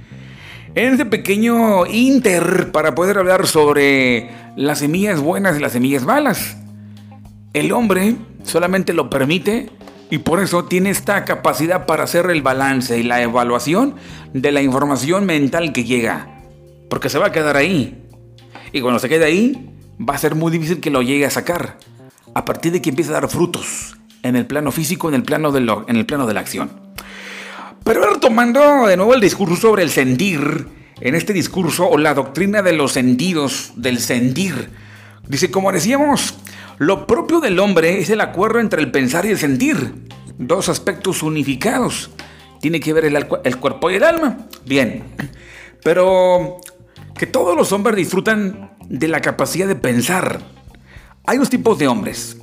En 0.77 0.91
este 0.93 1.07
pequeño 1.07 1.87
inter 1.87 2.73
para 2.73 2.97
poder 2.97 3.19
hablar 3.19 3.47
sobre 3.47 4.31
las 4.57 4.81
semillas 4.81 5.21
buenas 5.21 5.57
y 5.57 5.61
las 5.61 5.71
semillas 5.71 6.05
malas. 6.05 6.57
El 7.53 7.71
hombre 7.71 8.17
solamente 8.43 8.93
lo 8.93 9.09
permite 9.09 9.71
y 10.11 10.19
por 10.19 10.41
eso 10.41 10.65
tiene 10.65 10.91
esta 10.91 11.25
capacidad 11.25 11.87
para 11.87 12.03
hacer 12.03 12.29
el 12.29 12.43
balance 12.43 12.99
y 12.99 13.05
la 13.05 13.23
evaluación 13.23 13.95
de 14.33 14.51
la 14.51 14.63
información 14.63 15.27
mental 15.27 15.73
que 15.73 15.85
llega. 15.85 16.41
Porque 16.91 17.09
se 17.09 17.21
va 17.21 17.27
a 17.27 17.33
quedar 17.33 17.57
ahí. 17.57 18.03
Y 18.73 18.81
cuando 18.81 18.99
se 18.99 19.09
quede 19.09 19.27
ahí, 19.27 19.71
va 20.01 20.15
a 20.15 20.19
ser 20.19 20.35
muy 20.35 20.51
difícil 20.51 20.81
que 20.81 20.91
lo 20.91 21.03
llegue 21.03 21.25
a 21.25 21.31
sacar. 21.31 21.79
A 22.35 22.45
partir 22.45 22.73
de 22.73 22.83
que 22.83 22.91
empiece 22.91 23.13
a 23.13 23.21
dar 23.21 23.29
frutos 23.29 23.97
en 24.25 24.35
el 24.35 24.45
plano 24.47 24.73
físico, 24.73 25.09
en 25.09 25.15
el 25.15 25.23
plano 25.23 25.57
en 25.57 25.97
el 25.97 26.05
plano 26.05 26.27
de 26.27 26.35
la 26.35 26.41
acción. 26.41 26.84
Pero 27.85 28.13
retomando 28.13 28.87
de 28.87 28.97
nuevo 28.97 29.15
el 29.15 29.21
discurso 29.21 29.57
sobre 29.57 29.83
el 29.83 29.91
sentir, 29.91 30.67
en 31.01 31.15
este 31.15 31.33
discurso 31.33 31.87
o 31.89 31.99
la 31.99 32.15
doctrina 32.15 32.63
de 32.63 32.73
los 32.73 32.93
sentidos, 32.93 33.73
del 33.77 34.01
sentir, 34.01 34.71
dice, 35.29 35.51
como 35.51 35.71
decíamos, 35.71 36.35
lo 36.79 37.07
propio 37.07 37.41
del 37.41 37.59
hombre 37.59 37.99
es 37.99 38.11
el 38.11 38.21
acuerdo 38.21 38.61
entre 38.61 38.81
el 38.81 38.91
pensar 38.91 39.27
y 39.27 39.31
el 39.31 39.39
sentir, 39.39 39.95
dos 40.39 40.69
aspectos 40.69 41.23
unificados. 41.23 42.11
Tiene 42.61 42.81
que 42.81 42.93
ver 42.93 43.05
el, 43.05 43.27
el 43.45 43.57
cuerpo 43.59 43.91
y 43.91 43.97
el 43.97 44.05
alma. 44.05 44.39
Bien, 44.65 45.05
pero 45.85 46.59
que 47.17 47.27
todos 47.27 47.55
los 47.57 47.71
hombres 47.73 47.97
disfrutan 47.97 48.73
de 48.89 49.09
la 49.09 49.21
capacidad 49.21 49.69
de 49.69 49.77
pensar. 49.77 50.41
Hay 51.27 51.39
dos 51.39 51.51
tipos 51.51 51.79
de 51.79 51.89
hombres 51.89 52.39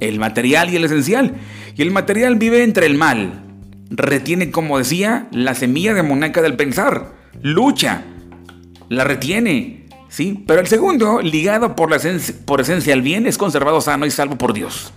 el 0.00 0.18
material 0.18 0.70
y 0.70 0.76
el 0.76 0.84
esencial. 0.84 1.34
Y 1.76 1.82
el 1.82 1.90
material 1.90 2.36
vive 2.36 2.62
entre 2.62 2.86
el 2.86 2.94
mal. 2.96 3.44
Retiene, 3.90 4.50
como 4.50 4.78
decía, 4.78 5.28
la 5.32 5.54
semilla 5.54 5.94
demoníaca 5.94 6.42
del 6.42 6.56
pensar. 6.56 7.12
Lucha. 7.42 8.02
La 8.88 9.04
retiene. 9.04 9.86
¿Sí? 10.08 10.42
Pero 10.46 10.60
el 10.60 10.66
segundo, 10.66 11.20
ligado 11.20 11.76
por, 11.76 11.90
la 11.90 11.96
esencia, 11.96 12.34
por 12.44 12.60
esencia 12.60 12.94
al 12.94 13.02
bien, 13.02 13.26
es 13.26 13.36
conservado 13.36 13.80
sano 13.80 14.06
y 14.06 14.10
salvo 14.10 14.36
por 14.36 14.54
Dios. 14.54 14.92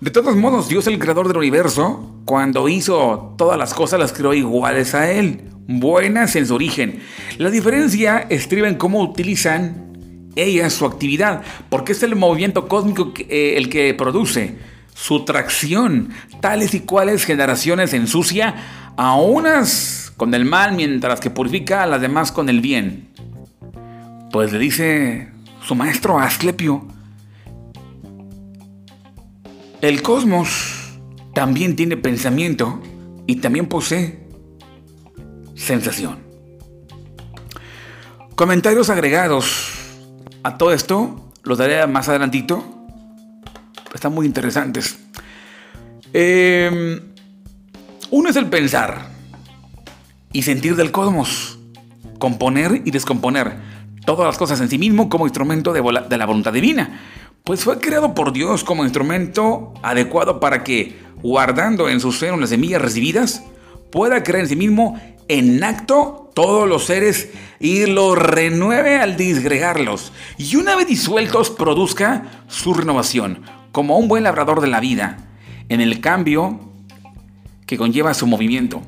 De 0.00 0.10
todos 0.10 0.36
modos, 0.36 0.68
Dios, 0.68 0.86
el 0.86 0.98
creador 0.98 1.28
del 1.28 1.38
universo, 1.38 2.20
cuando 2.26 2.68
hizo 2.68 3.34
todas 3.38 3.58
las 3.58 3.72
cosas, 3.72 3.98
las 3.98 4.12
creó 4.12 4.34
iguales 4.34 4.94
a 4.94 5.10
Él, 5.10 5.44
buenas 5.66 6.36
en 6.36 6.46
su 6.46 6.54
origen. 6.54 7.00
La 7.38 7.48
diferencia 7.50 8.26
estriba 8.28 8.68
en 8.68 8.74
cómo 8.74 9.00
utilizan 9.00 9.84
ella 10.36 10.66
es 10.66 10.74
su 10.74 10.84
actividad, 10.84 11.42
porque 11.68 11.92
es 11.92 12.02
el 12.02 12.16
movimiento 12.16 12.68
cósmico 12.68 13.12
eh, 13.16 13.54
el 13.56 13.68
que 13.68 13.94
produce 13.94 14.56
su 14.94 15.24
tracción, 15.24 16.10
tales 16.40 16.72
y 16.74 16.80
cuales 16.80 17.24
generaciones 17.24 17.92
ensucia 17.92 18.54
a 18.96 19.16
unas 19.16 20.12
con 20.16 20.32
el 20.34 20.44
mal 20.44 20.74
mientras 20.74 21.20
que 21.20 21.30
purifica 21.30 21.82
a 21.82 21.86
las 21.86 22.00
demás 22.00 22.32
con 22.32 22.48
el 22.48 22.60
bien. 22.60 23.08
Pues 24.32 24.52
le 24.52 24.58
dice 24.58 25.28
su 25.66 25.74
maestro 25.74 26.18
Asclepio, 26.18 26.86
el 29.80 30.00
cosmos 30.00 30.98
también 31.34 31.76
tiene 31.76 31.96
pensamiento 31.96 32.80
y 33.26 33.36
también 33.36 33.66
posee 33.66 34.26
sensación. 35.54 36.18
Comentarios 38.34 38.90
agregados 38.90 39.72
a 40.42 40.56
todo 40.56 40.72
esto, 40.72 41.32
los 41.42 41.58
daré 41.58 41.86
más 41.86 42.08
adelantito. 42.08 42.73
Están 44.04 44.16
muy 44.16 44.26
interesantes. 44.26 44.98
Em, 46.12 47.00
uno 48.10 48.28
es 48.28 48.36
el 48.36 48.50
pensar 48.50 49.08
y 50.30 50.42
sentir 50.42 50.76
del 50.76 50.90
cosmos. 50.90 51.58
Componer 52.18 52.82
y 52.84 52.90
descomponer 52.90 53.56
todas 54.04 54.26
las 54.26 54.36
cosas 54.36 54.60
en 54.60 54.68
sí 54.68 54.76
mismo 54.76 55.08
como 55.08 55.24
instrumento 55.24 55.72
de, 55.72 55.80
de 56.06 56.18
la 56.18 56.26
voluntad 56.26 56.52
divina. 56.52 57.00
Pues 57.44 57.64
fue 57.64 57.80
creado 57.80 58.14
por 58.14 58.34
Dios 58.34 58.62
como 58.62 58.84
instrumento 58.84 59.72
adecuado 59.82 60.38
para 60.38 60.62
que, 60.64 60.98
guardando 61.22 61.88
en 61.88 61.98
su 61.98 62.12
seno 62.12 62.36
las 62.36 62.50
semillas 62.50 62.82
recibidas, 62.82 63.42
pueda 63.90 64.22
crear 64.22 64.40
en 64.40 64.48
sí 64.50 64.56
mismo 64.56 65.00
en 65.28 65.64
acto 65.64 66.30
todos 66.34 66.68
los 66.68 66.84
seres 66.84 67.30
y 67.58 67.86
los 67.86 68.18
renueve 68.18 68.98
al 68.98 69.16
disgregarlos. 69.16 70.12
Y 70.36 70.56
una 70.56 70.76
vez 70.76 70.88
disueltos 70.88 71.48
produzca 71.48 72.44
su 72.48 72.74
renovación, 72.74 73.40
como 73.74 73.98
un 73.98 74.06
buen 74.06 74.22
labrador 74.22 74.60
de 74.60 74.68
la 74.68 74.78
vida, 74.78 75.16
en 75.68 75.80
el 75.80 76.00
cambio 76.00 76.60
que 77.66 77.76
conlleva 77.76 78.14
su 78.14 78.24
movimiento. 78.24 78.80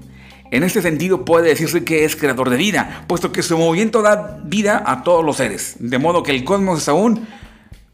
En 0.52 0.62
este 0.62 0.80
sentido 0.80 1.24
puede 1.24 1.48
decirse 1.48 1.84
que 1.84 2.04
es 2.04 2.14
creador 2.14 2.50
de 2.50 2.56
vida, 2.56 3.02
puesto 3.08 3.32
que 3.32 3.42
su 3.42 3.58
movimiento 3.58 4.00
da 4.00 4.38
vida 4.44 4.84
a 4.86 5.02
todos 5.02 5.24
los 5.24 5.38
seres, 5.38 5.74
de 5.80 5.98
modo 5.98 6.22
que 6.22 6.30
el 6.30 6.44
cosmos 6.44 6.82
es 6.82 6.88
aún 6.88 7.26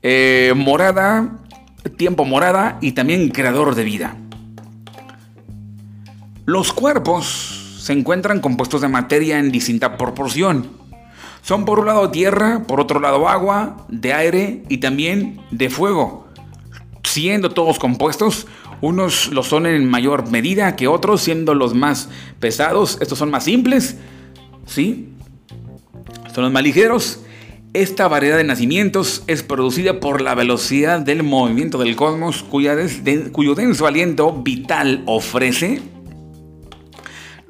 eh, 0.03 0.53
morada, 0.55 1.39
tiempo 1.97 2.27
morada 2.27 2.77
y 2.83 2.93
también 2.93 3.31
creador 3.31 3.75
de 3.75 3.85
vida. 3.85 4.15
Los 6.45 6.75
cuerpos 6.75 7.79
se 7.81 7.95
encuentran 7.95 8.41
compuestos 8.41 8.83
de 8.83 8.89
materia 8.89 9.39
en 9.39 9.51
distinta 9.51 9.97
proporción. 9.97 10.69
Son 11.41 11.65
por 11.65 11.79
un 11.79 11.87
lado 11.87 12.11
tierra, 12.11 12.65
por 12.67 12.81
otro 12.81 13.01
lado 13.01 13.31
agua, 13.31 13.87
de 13.89 14.13
aire 14.13 14.63
y 14.69 14.77
también 14.77 15.41
de 15.51 15.71
fuego. 15.71 16.23
Siendo 17.12 17.50
todos 17.50 17.78
compuestos, 17.78 18.47
unos 18.81 19.28
lo 19.28 19.42
son 19.42 19.66
en 19.66 19.87
mayor 19.87 20.31
medida 20.31 20.76
que 20.76 20.88
otros, 20.88 21.21
siendo 21.21 21.54
los 21.54 21.75
más 21.75 22.09
pesados, 22.40 22.97
estos 23.02 23.19
son 23.19 23.31
más 23.31 23.45
simples, 23.45 23.99
¿sí? 24.64 25.11
Son 26.35 26.45
los 26.45 26.50
más 26.50 26.62
ligeros. 26.62 27.21
Esta 27.75 28.09
variedad 28.09 28.38
de 28.38 28.45
nacimientos 28.45 29.25
es 29.26 29.42
producida 29.42 30.00
por 30.00 30.23
la 30.23 30.35
velocidad 30.35 31.00
del 31.00 31.23
movimiento 31.23 31.76
del 31.76 31.97
cosmos, 31.97 32.42
cuyo 32.42 32.75
denso 33.54 33.87
aliento 33.87 34.33
vital 34.33 35.02
ofrece 35.04 35.83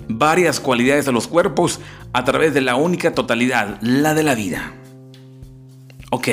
varias 0.09 0.59
cualidades 0.59 1.07
a 1.07 1.13
los 1.13 1.29
cuerpos 1.29 1.79
a 2.13 2.25
través 2.25 2.53
de 2.53 2.63
la 2.63 2.75
única 2.75 3.15
totalidad, 3.15 3.79
la 3.81 4.13
de 4.15 4.25
la 4.25 4.35
vida. 4.35 4.73
Ok. 6.11 6.29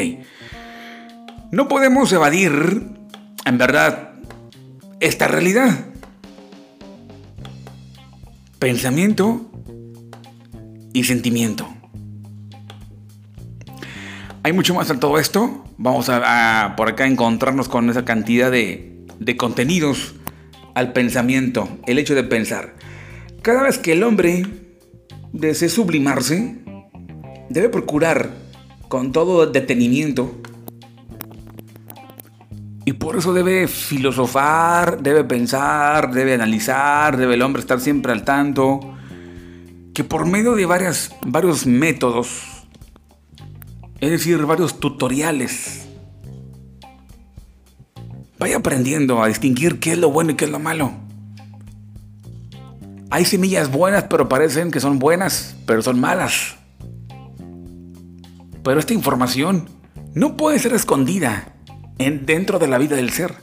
No 1.51 1.67
podemos 1.67 2.11
evadir, 2.11 2.97
en 3.45 3.57
verdad, 3.57 4.13
esta 4.99 5.27
realidad. 5.27 5.85
Pensamiento 8.59 9.49
y 10.93 11.03
sentimiento. 11.03 11.67
Hay 14.43 14.53
mucho 14.53 14.73
más 14.73 14.89
en 14.89 14.99
todo 14.99 15.19
esto. 15.19 15.65
Vamos 15.77 16.09
a, 16.09 16.73
por 16.75 16.89
acá 16.89 17.07
encontrarnos 17.07 17.69
con 17.69 17.89
esa 17.89 18.05
cantidad 18.05 18.51
de, 18.51 19.05
de 19.19 19.37
contenidos 19.37 20.15
al 20.75 20.93
pensamiento, 20.93 21.69
el 21.87 21.99
hecho 21.99 22.15
de 22.15 22.23
pensar. 22.23 22.75
Cada 23.41 23.63
vez 23.63 23.77
que 23.77 23.93
el 23.93 24.03
hombre 24.03 24.45
desee 25.31 25.69
sublimarse, 25.69 26.57
debe 27.49 27.69
procurar 27.69 28.31
con 28.87 29.11
todo 29.11 29.45
detenimiento 29.45 30.35
por 32.99 33.15
eso 33.15 33.33
debe 33.33 33.67
filosofar, 33.67 35.01
debe 35.01 35.23
pensar, 35.23 36.11
debe 36.11 36.33
analizar, 36.33 37.15
debe 37.17 37.35
el 37.35 37.41
hombre 37.41 37.61
estar 37.61 37.79
siempre 37.79 38.11
al 38.11 38.23
tanto, 38.23 38.79
que 39.93 40.03
por 40.03 40.25
medio 40.25 40.55
de 40.55 40.65
varias, 40.65 41.15
varios 41.25 41.65
métodos, 41.65 42.43
es 44.01 44.11
decir, 44.11 44.45
varios 44.45 44.79
tutoriales, 44.81 45.87
vaya 48.37 48.57
aprendiendo 48.57 49.23
a 49.23 49.27
distinguir 49.27 49.79
qué 49.79 49.93
es 49.93 49.97
lo 49.97 50.11
bueno 50.11 50.31
y 50.31 50.35
qué 50.35 50.45
es 50.45 50.51
lo 50.51 50.59
malo. 50.59 50.91
Hay 53.11 53.25
semillas 53.25 53.71
buenas, 53.71 54.03
pero 54.03 54.29
parecen 54.29 54.71
que 54.71 54.79
son 54.79 54.99
buenas, 54.99 55.55
pero 55.65 55.81
son 55.81 55.99
malas. 55.99 56.57
Pero 58.61 58.79
esta 58.79 58.93
información 58.93 59.67
no 60.13 60.37
puede 60.37 60.59
ser 60.59 60.73
escondida 60.73 61.55
en, 61.99 62.25
dentro 62.25 62.57
de 62.57 62.67
la 62.67 62.77
vida 62.77 62.95
del 62.95 63.11
ser, 63.11 63.35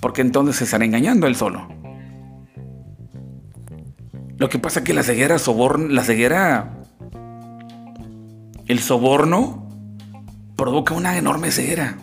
porque 0.00 0.22
entonces 0.22 0.56
se 0.56 0.64
estará 0.64 0.84
engañando 0.84 1.26
él 1.26 1.36
solo. 1.36 1.68
Lo 4.38 4.48
que 4.48 4.58
pasa 4.58 4.80
es 4.80 4.84
que 4.84 4.94
la 4.94 5.02
ceguera 5.02 5.38
soborna, 5.38 5.92
la 5.92 6.02
ceguera, 6.02 6.82
el 8.66 8.78
soborno 8.80 9.68
provoca 10.56 10.94
una 10.94 11.16
enorme 11.18 11.50
ceguera. 11.50 11.98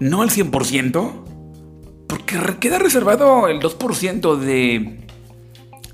No 0.00 0.22
al 0.22 0.30
100%, 0.30 1.24
porque 2.06 2.38
queda 2.60 2.78
reservado 2.78 3.48
el 3.48 3.60
2% 3.60 4.36
de 4.36 5.06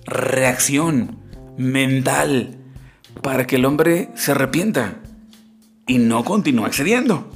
reacción 0.04 1.18
mental 1.56 2.58
para 3.22 3.46
que 3.46 3.56
el 3.56 3.64
hombre 3.64 4.10
se 4.14 4.32
arrepienta 4.32 5.03
y 5.86 5.98
no 5.98 6.24
continúe 6.24 6.64
accediendo. 6.64 7.30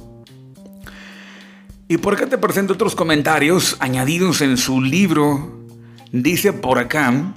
Y 1.87 1.97
por 1.97 2.13
acá 2.13 2.27
te 2.27 2.37
presento 2.37 2.73
otros 2.73 2.95
comentarios 2.95 3.77
añadidos 3.79 4.41
en 4.41 4.57
su 4.57 4.81
libro. 4.81 5.65
Dice 6.11 6.53
por 6.53 6.79
acá 6.79 7.33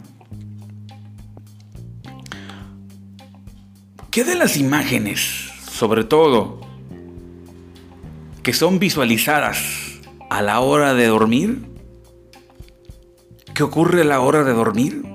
que 4.10 4.24
de 4.24 4.34
las 4.34 4.56
imágenes, 4.58 5.50
sobre 5.70 6.04
todo, 6.04 6.60
que 8.42 8.52
son 8.52 8.78
visualizadas 8.78 9.82
a 10.32 10.40
la 10.42 10.60
hora 10.60 10.94
de 10.94 11.06
dormir? 11.06 11.62
¿Qué 13.54 13.62
ocurre 13.62 14.00
a 14.00 14.04
la 14.04 14.20
hora 14.20 14.44
de 14.44 14.52
dormir? 14.52 15.11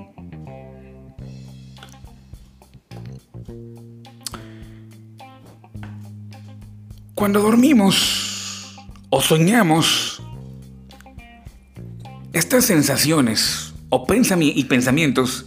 Cuando 7.18 7.40
dormimos 7.40 8.76
o 9.10 9.20
soñamos, 9.20 10.22
estas 12.32 12.64
sensaciones 12.64 13.74
o 13.88 14.06
y 14.38 14.64
pensamientos 14.66 15.44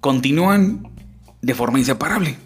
continúan 0.00 0.88
de 1.42 1.54
forma 1.54 1.80
inseparable. 1.80 2.36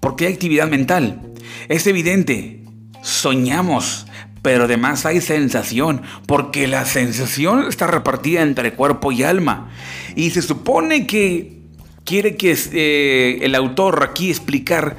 Porque 0.00 0.26
hay 0.26 0.32
actividad 0.32 0.70
mental. 0.70 1.34
Es 1.68 1.86
evidente, 1.86 2.62
soñamos, 3.02 4.06
pero 4.40 4.64
además 4.64 5.04
hay 5.04 5.20
sensación, 5.20 6.00
porque 6.24 6.66
la 6.66 6.86
sensación 6.86 7.66
está 7.68 7.88
repartida 7.88 8.40
entre 8.40 8.72
cuerpo 8.72 9.12
y 9.12 9.22
alma. 9.22 9.70
Y 10.16 10.30
se 10.30 10.40
supone 10.40 11.06
que 11.06 11.60
quiere 12.04 12.36
que 12.36 12.56
eh, 12.72 13.40
el 13.42 13.54
autor 13.54 14.02
aquí 14.02 14.30
explicar, 14.30 14.96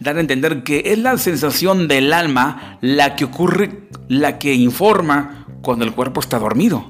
dar 0.00 0.16
a 0.16 0.20
entender 0.20 0.62
que 0.62 0.82
es 0.86 0.98
la 0.98 1.16
sensación 1.18 1.88
del 1.88 2.12
alma 2.12 2.78
la 2.80 3.16
que 3.16 3.24
ocurre, 3.24 3.88
la 4.08 4.38
que 4.38 4.54
informa 4.54 5.46
cuando 5.62 5.84
el 5.84 5.92
cuerpo 5.92 6.20
está 6.20 6.38
dormido. 6.38 6.84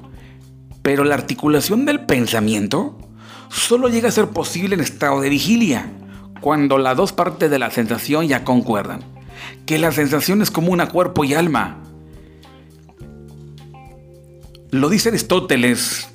Pero 0.83 1.05
la 1.05 1.15
articulación 1.15 1.85
del 1.85 2.01
pensamiento 2.01 2.99
solo 3.49 3.89
llega 3.89 4.09
a 4.09 4.13
ser 4.13 4.29
posible 4.29 4.75
en 4.75 4.81
estado 4.81 5.21
de 5.21 5.31
vigilia, 5.31 5.91
cuando 6.41 6.79
las 6.79 6.97
dos 6.97 7.13
partes 7.13 7.51
de 7.51 7.59
la 7.59 7.71
sensación 7.71 8.27
ya 8.27 8.45
concuerdan 8.45 9.15
que 9.67 9.79
la 9.79 9.93
sensación 9.93 10.43
es 10.43 10.51
común 10.51 10.81
a 10.81 10.89
cuerpo 10.89 11.25
y 11.25 11.35
alma. 11.35 11.83
Lo 14.71 14.89
dice 14.89 15.11
Aristóteles. 15.11 16.09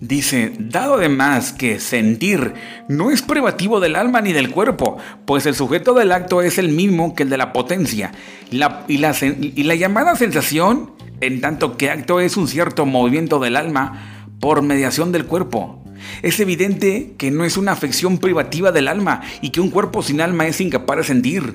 Dice, 0.00 0.52
dado 0.58 0.94
además 0.94 1.52
que 1.52 1.78
sentir 1.78 2.54
no 2.88 3.10
es 3.10 3.20
privativo 3.20 3.80
del 3.80 3.96
alma 3.96 4.22
ni 4.22 4.32
del 4.32 4.50
cuerpo, 4.50 4.96
pues 5.26 5.44
el 5.44 5.54
sujeto 5.54 5.92
del 5.92 6.12
acto 6.12 6.40
es 6.40 6.56
el 6.56 6.70
mismo 6.70 7.14
que 7.14 7.24
el 7.24 7.28
de 7.28 7.36
la 7.36 7.52
potencia, 7.52 8.12
y, 8.50 8.56
la, 8.56 8.86
y 8.88 9.62
la 9.62 9.74
llamada 9.74 10.16
sensación, 10.16 10.92
en 11.20 11.42
tanto 11.42 11.76
que 11.76 11.90
acto 11.90 12.18
es 12.20 12.38
un 12.38 12.48
cierto 12.48 12.86
movimiento 12.86 13.40
del 13.40 13.56
alma 13.56 14.24
por 14.40 14.62
mediación 14.62 15.12
del 15.12 15.26
cuerpo. 15.26 15.84
Es 16.22 16.40
evidente 16.40 17.12
que 17.18 17.30
no 17.30 17.44
es 17.44 17.58
una 17.58 17.72
afección 17.72 18.16
privativa 18.16 18.72
del 18.72 18.88
alma 18.88 19.20
y 19.42 19.50
que 19.50 19.60
un 19.60 19.68
cuerpo 19.68 20.02
sin 20.02 20.22
alma 20.22 20.46
es 20.46 20.62
incapaz 20.62 20.96
de 20.96 21.04
sentir. 21.04 21.54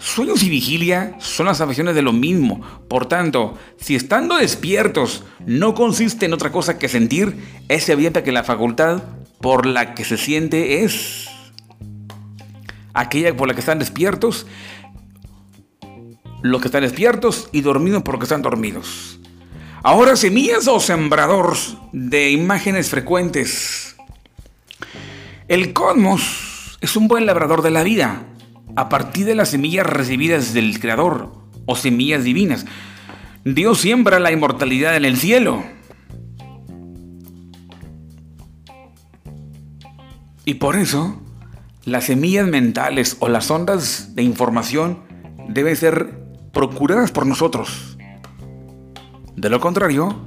Sueños 0.00 0.42
y 0.42 0.48
vigilia 0.48 1.14
son 1.18 1.44
las 1.44 1.60
afecciones 1.60 1.94
de 1.94 2.00
lo 2.00 2.14
mismo. 2.14 2.62
Por 2.88 3.04
tanto, 3.04 3.58
si 3.78 3.94
estando 3.94 4.38
despiertos 4.38 5.24
no 5.44 5.74
consiste 5.74 6.24
en 6.24 6.32
otra 6.32 6.50
cosa 6.50 6.78
que 6.78 6.88
sentir, 6.88 7.36
es 7.68 7.86
evidente 7.90 8.22
que 8.22 8.32
la 8.32 8.42
facultad 8.42 9.02
por 9.42 9.66
la 9.66 9.94
que 9.94 10.06
se 10.06 10.16
siente 10.16 10.84
es 10.84 11.28
aquella 12.94 13.36
por 13.36 13.46
la 13.46 13.52
que 13.52 13.60
están 13.60 13.78
despiertos, 13.78 14.46
los 16.40 16.62
que 16.62 16.68
están 16.68 16.82
despiertos 16.82 17.50
y 17.52 17.60
dormidos 17.60 18.02
porque 18.02 18.24
están 18.24 18.40
dormidos. 18.40 19.20
Ahora 19.82 20.16
semillas 20.16 20.66
o 20.66 20.80
sembradores 20.80 21.76
de 21.92 22.30
imágenes 22.30 22.88
frecuentes. 22.88 23.96
El 25.46 25.74
cosmos 25.74 26.78
es 26.80 26.96
un 26.96 27.06
buen 27.06 27.26
labrador 27.26 27.60
de 27.60 27.70
la 27.70 27.82
vida 27.82 28.24
a 28.80 28.88
partir 28.88 29.26
de 29.26 29.34
las 29.34 29.50
semillas 29.50 29.86
recibidas 29.86 30.54
del 30.54 30.80
Creador 30.80 31.34
o 31.66 31.76
semillas 31.76 32.24
divinas. 32.24 32.64
Dios 33.44 33.78
siembra 33.78 34.18
la 34.18 34.32
inmortalidad 34.32 34.96
en 34.96 35.04
el 35.04 35.18
cielo. 35.18 35.62
Y 40.46 40.54
por 40.54 40.76
eso, 40.76 41.20
las 41.84 42.04
semillas 42.04 42.48
mentales 42.48 43.18
o 43.20 43.28
las 43.28 43.50
ondas 43.50 44.14
de 44.14 44.22
información 44.22 45.00
deben 45.50 45.76
ser 45.76 46.18
procuradas 46.54 47.12
por 47.12 47.26
nosotros. 47.26 47.98
De 49.36 49.50
lo 49.50 49.60
contrario, 49.60 50.22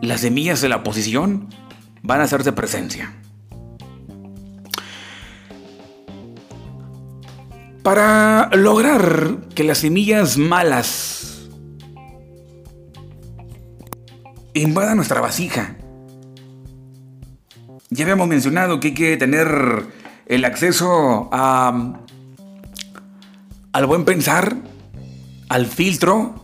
las 0.00 0.22
semillas 0.22 0.62
de 0.62 0.70
la 0.70 0.76
oposición 0.76 1.48
van 2.02 2.22
a 2.22 2.24
hacerse 2.24 2.52
presencia. 2.52 3.12
Para 7.82 8.48
lograr 8.52 9.38
que 9.56 9.64
las 9.64 9.78
semillas 9.78 10.38
malas 10.38 11.48
invadan 14.54 14.96
nuestra 14.96 15.20
vasija, 15.20 15.76
ya 17.90 18.04
habíamos 18.04 18.28
mencionado 18.28 18.78
que 18.78 18.88
hay 18.88 18.94
que 18.94 19.16
tener 19.16 19.48
el 20.26 20.44
acceso 20.44 21.28
a, 21.32 21.98
al 23.72 23.86
buen 23.86 24.04
pensar, 24.04 24.56
al 25.48 25.66
filtro, 25.66 26.42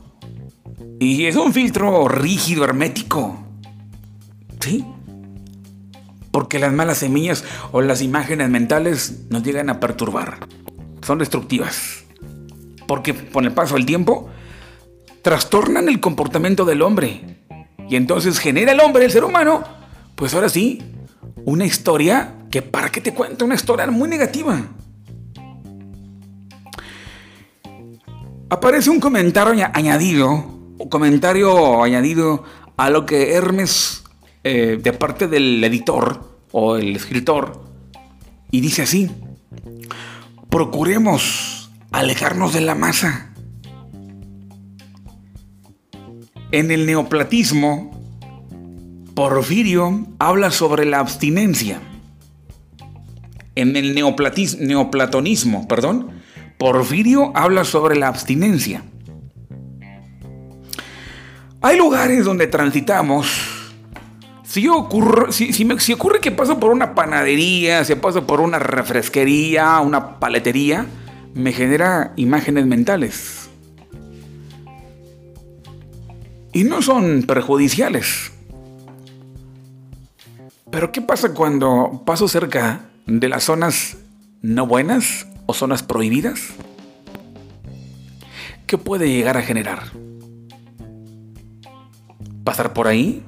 y 0.98 1.26
es 1.26 1.36
un 1.36 1.52
filtro 1.52 2.08
rígido, 2.08 2.64
hermético. 2.64 3.38
¿Sí? 4.58 4.84
Porque 6.32 6.58
las 6.58 6.72
malas 6.72 6.98
semillas 6.98 7.44
o 7.70 7.80
las 7.80 8.02
imágenes 8.02 8.50
mentales 8.50 9.20
nos 9.30 9.44
llegan 9.44 9.70
a 9.70 9.78
perturbar. 9.78 10.40
Son 11.08 11.16
destructivas. 11.16 12.04
Porque 12.86 13.14
con 13.14 13.46
el 13.46 13.52
paso 13.52 13.76
del 13.76 13.86
tiempo 13.86 14.28
trastornan 15.22 15.88
el 15.88 16.00
comportamiento 16.00 16.66
del 16.66 16.82
hombre. 16.82 17.38
Y 17.88 17.96
entonces 17.96 18.38
genera 18.38 18.72
el 18.72 18.80
hombre, 18.80 19.06
el 19.06 19.10
ser 19.10 19.24
humano, 19.24 19.64
pues 20.14 20.34
ahora 20.34 20.50
sí, 20.50 20.82
una 21.46 21.64
historia 21.64 22.34
que 22.50 22.60
para 22.60 22.90
que 22.90 23.00
te 23.00 23.14
cuente 23.14 23.42
una 23.42 23.54
historia 23.54 23.86
muy 23.86 24.06
negativa. 24.06 24.60
Aparece 28.50 28.90
un 28.90 29.00
comentario 29.00 29.66
añadido, 29.72 30.30
un 30.76 30.88
comentario 30.90 31.82
añadido 31.82 32.44
a 32.76 32.90
lo 32.90 33.06
que 33.06 33.32
Hermes, 33.32 34.04
eh, 34.44 34.78
de 34.78 34.92
parte 34.92 35.26
del 35.26 35.64
editor 35.64 36.42
o 36.52 36.76
el 36.76 36.96
escritor, 36.96 37.62
y 38.50 38.60
dice 38.60 38.82
así, 38.82 39.10
procuremos 40.50 41.70
alejarnos 41.92 42.52
de 42.54 42.60
la 42.60 42.74
masa. 42.74 43.32
En 46.50 46.70
el 46.70 46.86
neoplatismo, 46.86 47.90
Porfirio 49.14 50.06
habla 50.18 50.50
sobre 50.50 50.86
la 50.86 51.00
abstinencia. 51.00 51.80
En 53.54 53.76
el 53.76 53.94
neoplatonismo, 53.94 55.66
perdón, 55.68 56.10
Porfirio 56.58 57.32
habla 57.34 57.64
sobre 57.64 57.96
la 57.96 58.08
abstinencia. 58.08 58.84
Hay 61.60 61.76
lugares 61.76 62.24
donde 62.24 62.46
transitamos. 62.46 63.57
Si 64.48 64.66
ocurre, 64.66 65.30
si, 65.30 65.92
ocurre 65.92 66.20
que 66.20 66.30
paso 66.30 66.58
por 66.58 66.72
una 66.72 66.94
panadería, 66.94 67.84
si 67.84 67.94
paso 67.96 68.26
por 68.26 68.40
una 68.40 68.58
refresquería, 68.58 69.78
una 69.80 70.18
paletería, 70.18 70.86
me 71.34 71.52
genera 71.52 72.14
imágenes 72.16 72.64
mentales. 72.64 73.50
Y 76.54 76.64
no 76.64 76.80
son 76.80 77.24
perjudiciales. 77.24 78.32
Pero 80.70 80.92
¿qué 80.92 81.02
pasa 81.02 81.34
cuando 81.34 82.02
paso 82.06 82.26
cerca 82.26 82.86
de 83.04 83.28
las 83.28 83.44
zonas 83.44 83.98
no 84.40 84.66
buenas 84.66 85.26
o 85.44 85.52
zonas 85.52 85.82
prohibidas? 85.82 86.40
¿Qué 88.66 88.78
puede 88.78 89.10
llegar 89.10 89.36
a 89.36 89.42
generar? 89.42 89.92
¿Pasar 92.44 92.72
por 92.72 92.88
ahí? 92.88 93.22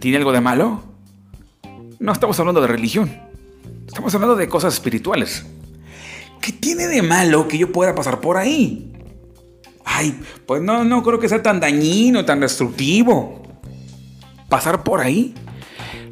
¿Tiene 0.00 0.16
algo 0.16 0.32
de 0.32 0.40
malo? 0.40 0.82
No 1.98 2.12
estamos 2.12 2.38
hablando 2.40 2.60
de 2.60 2.66
religión. 2.66 3.10
Estamos 3.86 4.14
hablando 4.14 4.36
de 4.36 4.48
cosas 4.48 4.74
espirituales. 4.74 5.46
¿Qué 6.40 6.52
tiene 6.52 6.88
de 6.88 7.02
malo 7.02 7.46
que 7.46 7.58
yo 7.58 7.70
pueda 7.70 7.94
pasar 7.94 8.20
por 8.20 8.36
ahí? 8.36 8.92
Ay, 9.84 10.18
pues 10.46 10.62
no, 10.62 10.84
no 10.84 11.02
creo 11.02 11.20
que 11.20 11.28
sea 11.28 11.42
tan 11.42 11.60
dañino, 11.60 12.24
tan 12.24 12.40
destructivo. 12.40 13.42
Pasar 14.48 14.82
por 14.82 15.00
ahí 15.00 15.34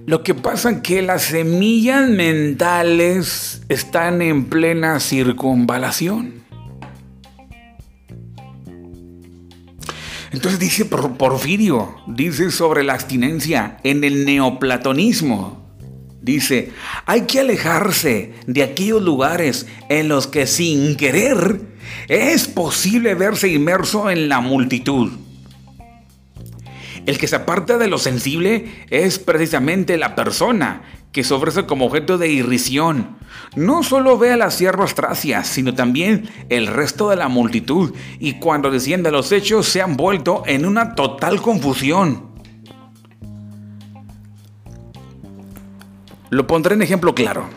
lo 0.08 0.22
que 0.22 0.32
pasa 0.32 0.70
es 0.70 0.80
que 0.80 1.02
las 1.02 1.20
semillas 1.20 2.08
mentales 2.08 3.60
están 3.68 4.22
en 4.22 4.46
plena 4.46 5.00
circunvalación. 5.00 6.37
Entonces 10.38 10.60
dice 10.60 10.84
Porfirio, 10.84 11.96
dice 12.06 12.52
sobre 12.52 12.84
la 12.84 12.92
abstinencia 12.92 13.78
en 13.82 14.04
el 14.04 14.24
neoplatonismo. 14.24 15.68
Dice, 16.22 16.70
hay 17.06 17.22
que 17.22 17.40
alejarse 17.40 18.34
de 18.46 18.62
aquellos 18.62 19.02
lugares 19.02 19.66
en 19.88 20.06
los 20.06 20.28
que 20.28 20.46
sin 20.46 20.94
querer 20.94 21.60
es 22.06 22.46
posible 22.46 23.16
verse 23.16 23.48
inmerso 23.48 24.10
en 24.10 24.28
la 24.28 24.40
multitud 24.40 25.10
el 27.08 27.16
que 27.16 27.26
se 27.26 27.36
aparta 27.36 27.78
de 27.78 27.86
lo 27.86 27.96
sensible 27.96 28.84
es 28.90 29.18
precisamente 29.18 29.96
la 29.96 30.14
persona 30.14 30.82
que 31.10 31.24
se 31.24 31.32
ofrece 31.32 31.64
como 31.64 31.86
objeto 31.86 32.18
de 32.18 32.28
irrisión. 32.28 33.16
No 33.56 33.82
solo 33.82 34.18
ve 34.18 34.32
a 34.32 34.36
las 34.36 34.56
siervas 34.56 34.94
tracias, 34.94 35.46
sino 35.48 35.74
también 35.74 36.28
el 36.50 36.66
resto 36.66 37.08
de 37.08 37.16
la 37.16 37.28
multitud, 37.28 37.94
y 38.18 38.34
cuando 38.34 38.70
desciende 38.70 39.10
los 39.10 39.32
hechos 39.32 39.66
se 39.66 39.80
han 39.80 39.96
vuelto 39.96 40.42
en 40.44 40.66
una 40.66 40.94
total 40.94 41.40
confusión. 41.40 42.28
Lo 46.28 46.46
pondré 46.46 46.74
en 46.74 46.82
ejemplo 46.82 47.14
claro. 47.14 47.48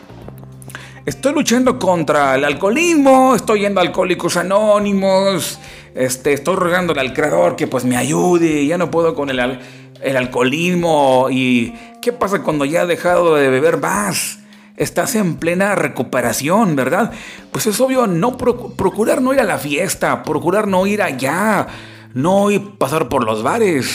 Estoy 1.04 1.32
luchando 1.32 1.80
contra 1.80 2.36
el 2.36 2.44
alcoholismo, 2.44 3.34
estoy 3.34 3.62
yendo 3.62 3.80
a 3.80 3.82
Alcohólicos 3.82 4.36
Anónimos, 4.36 5.58
este, 5.96 6.32
estoy 6.32 6.54
rogándole 6.54 7.00
al 7.00 7.12
creador 7.12 7.56
que 7.56 7.66
pues 7.66 7.84
me 7.84 7.96
ayude, 7.96 8.64
ya 8.64 8.78
no 8.78 8.88
puedo 8.88 9.16
con 9.16 9.28
el, 9.28 9.58
el 10.00 10.16
alcoholismo. 10.16 11.26
¿Y 11.28 11.74
qué 12.00 12.12
pasa 12.12 12.44
cuando 12.44 12.64
ya 12.64 12.82
he 12.82 12.86
dejado 12.86 13.34
de 13.34 13.48
beber 13.48 13.78
más? 13.78 14.38
Estás 14.76 15.16
en 15.16 15.38
plena 15.38 15.74
recuperación, 15.74 16.76
¿verdad? 16.76 17.10
Pues 17.50 17.66
es 17.66 17.80
obvio, 17.80 18.06
no 18.06 18.36
procurar 18.36 19.22
no 19.22 19.32
ir 19.32 19.40
a 19.40 19.44
la 19.44 19.58
fiesta, 19.58 20.22
procurar 20.22 20.68
no 20.68 20.86
ir 20.86 21.02
allá, 21.02 21.66
no 22.14 22.48
ir 22.52 22.78
pasar 22.78 23.08
por 23.08 23.24
los 23.24 23.42
bares. 23.42 23.90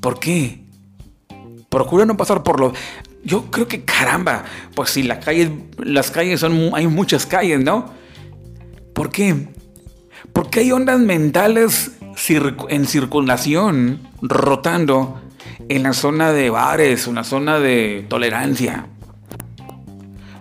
¿Por 0.00 0.18
qué? 0.18 0.64
Procura 1.68 2.06
no 2.06 2.16
pasar 2.16 2.42
por 2.42 2.58
los... 2.58 2.72
Yo 3.24 3.50
creo 3.50 3.68
que 3.68 3.84
caramba, 3.84 4.44
pues 4.74 4.90
si 4.90 5.02
la 5.02 5.20
calle, 5.20 5.52
las 5.78 6.10
calles 6.10 6.40
son, 6.40 6.70
hay 6.74 6.86
muchas 6.88 7.24
calles, 7.26 7.60
¿no? 7.60 7.90
¿Por 8.92 9.10
qué? 9.10 9.48
Porque 10.32 10.60
hay 10.60 10.72
ondas 10.72 10.98
mentales 10.98 11.92
en 12.68 12.86
circulación, 12.86 14.00
rotando 14.20 15.20
en 15.68 15.82
la 15.82 15.92
zona 15.92 16.32
de 16.32 16.50
bares, 16.50 17.06
en 17.06 17.14
la 17.14 17.24
zona 17.24 17.58
de 17.58 18.06
tolerancia. 18.08 18.86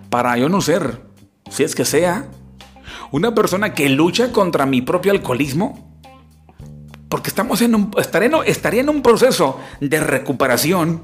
Para 0.09 0.37
yo 0.37 0.49
no 0.49 0.61
ser, 0.61 1.01
si 1.49 1.63
es 1.63 1.75
que 1.75 1.85
sea, 1.85 2.27
una 3.11 3.33
persona 3.35 3.73
que 3.73 3.89
lucha 3.89 4.31
contra 4.31 4.65
mi 4.65 4.81
propio 4.81 5.11
alcoholismo, 5.11 5.91
porque 7.09 7.29
estamos 7.29 7.61
en 7.61 7.75
un, 7.75 7.91
estaría 7.97 8.81
en 8.81 8.89
un 8.89 9.01
proceso 9.01 9.59
de 9.81 9.99
recuperación, 9.99 11.03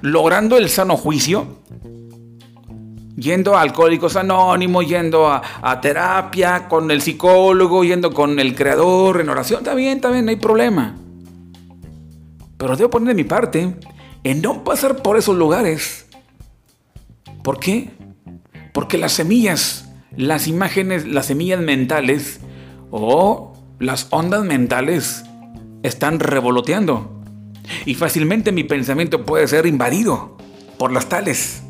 logrando 0.00 0.56
el 0.56 0.68
sano 0.68 0.96
juicio, 0.96 1.58
yendo 3.16 3.56
a 3.56 3.62
Alcohólicos 3.62 4.16
Anónimos, 4.16 4.86
yendo 4.86 5.28
a, 5.28 5.80
terapia 5.80 6.68
con 6.68 6.90
el 6.90 7.02
psicólogo, 7.02 7.84
yendo 7.84 8.12
con 8.12 8.38
el 8.38 8.54
creador 8.54 9.20
en 9.20 9.28
oración, 9.28 9.60
está 9.60 9.74
bien, 9.74 9.96
está 9.96 10.10
bien, 10.10 10.24
no 10.24 10.30
hay 10.30 10.36
problema. 10.36 10.96
Pero 12.56 12.76
debo 12.76 12.90
poner 12.90 13.08
de 13.08 13.14
mi 13.14 13.24
parte 13.24 13.76
en 14.24 14.42
no 14.42 14.64
pasar 14.64 14.96
por 15.02 15.16
esos 15.16 15.36
lugares. 15.36 16.06
¿Por 17.42 17.60
qué? 17.60 17.90
Porque 18.72 18.98
las 18.98 19.12
semillas, 19.12 19.88
las 20.16 20.48
imágenes, 20.48 21.06
las 21.06 21.26
semillas 21.26 21.60
mentales 21.60 22.40
o 22.90 23.52
las 23.78 24.08
ondas 24.10 24.44
mentales 24.44 25.24
están 25.82 26.18
revoloteando. 26.20 27.17
Y 27.86 27.94
fácilmente 27.94 28.52
mi 28.52 28.64
pensamiento 28.64 29.24
puede 29.24 29.46
ser 29.48 29.66
invadido 29.66 30.36
por 30.78 30.92
las 30.92 31.08
tales 31.08 31.62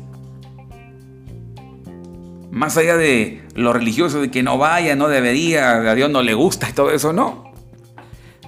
más 2.51 2.75
allá 2.77 2.97
de 2.97 3.41
lo 3.55 3.71
religioso, 3.73 4.19
de 4.19 4.31
que 4.31 4.43
no 4.43 4.57
vaya, 4.57 4.95
no 4.95 5.07
debería, 5.07 5.71
a 5.89 5.95
Dios 5.95 6.09
no 6.09 6.21
le 6.21 6.33
gusta 6.33 6.69
y 6.69 6.73
todo 6.73 6.91
eso, 6.91 7.13
no. 7.13 7.53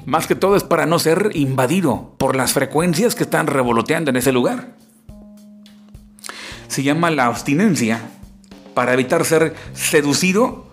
Más 0.05 0.27
que 0.27 0.35
todo 0.35 0.57
es 0.57 0.63
para 0.63 0.85
no 0.85 0.99
ser 0.99 1.29
invadido 1.33 2.13
por 2.17 2.35
las 2.35 2.51
frecuencias 2.51 3.15
que 3.15 3.23
están 3.23 3.47
revoloteando 3.47 4.09
en 4.09 4.17
ese 4.17 4.33
lugar. 4.33 4.75
Se 6.67 6.83
llama 6.83 7.09
la 7.09 7.27
abstinencia 7.27 8.01
para 8.73 8.93
evitar 8.93 9.23
ser 9.23 9.55
seducido 9.73 10.67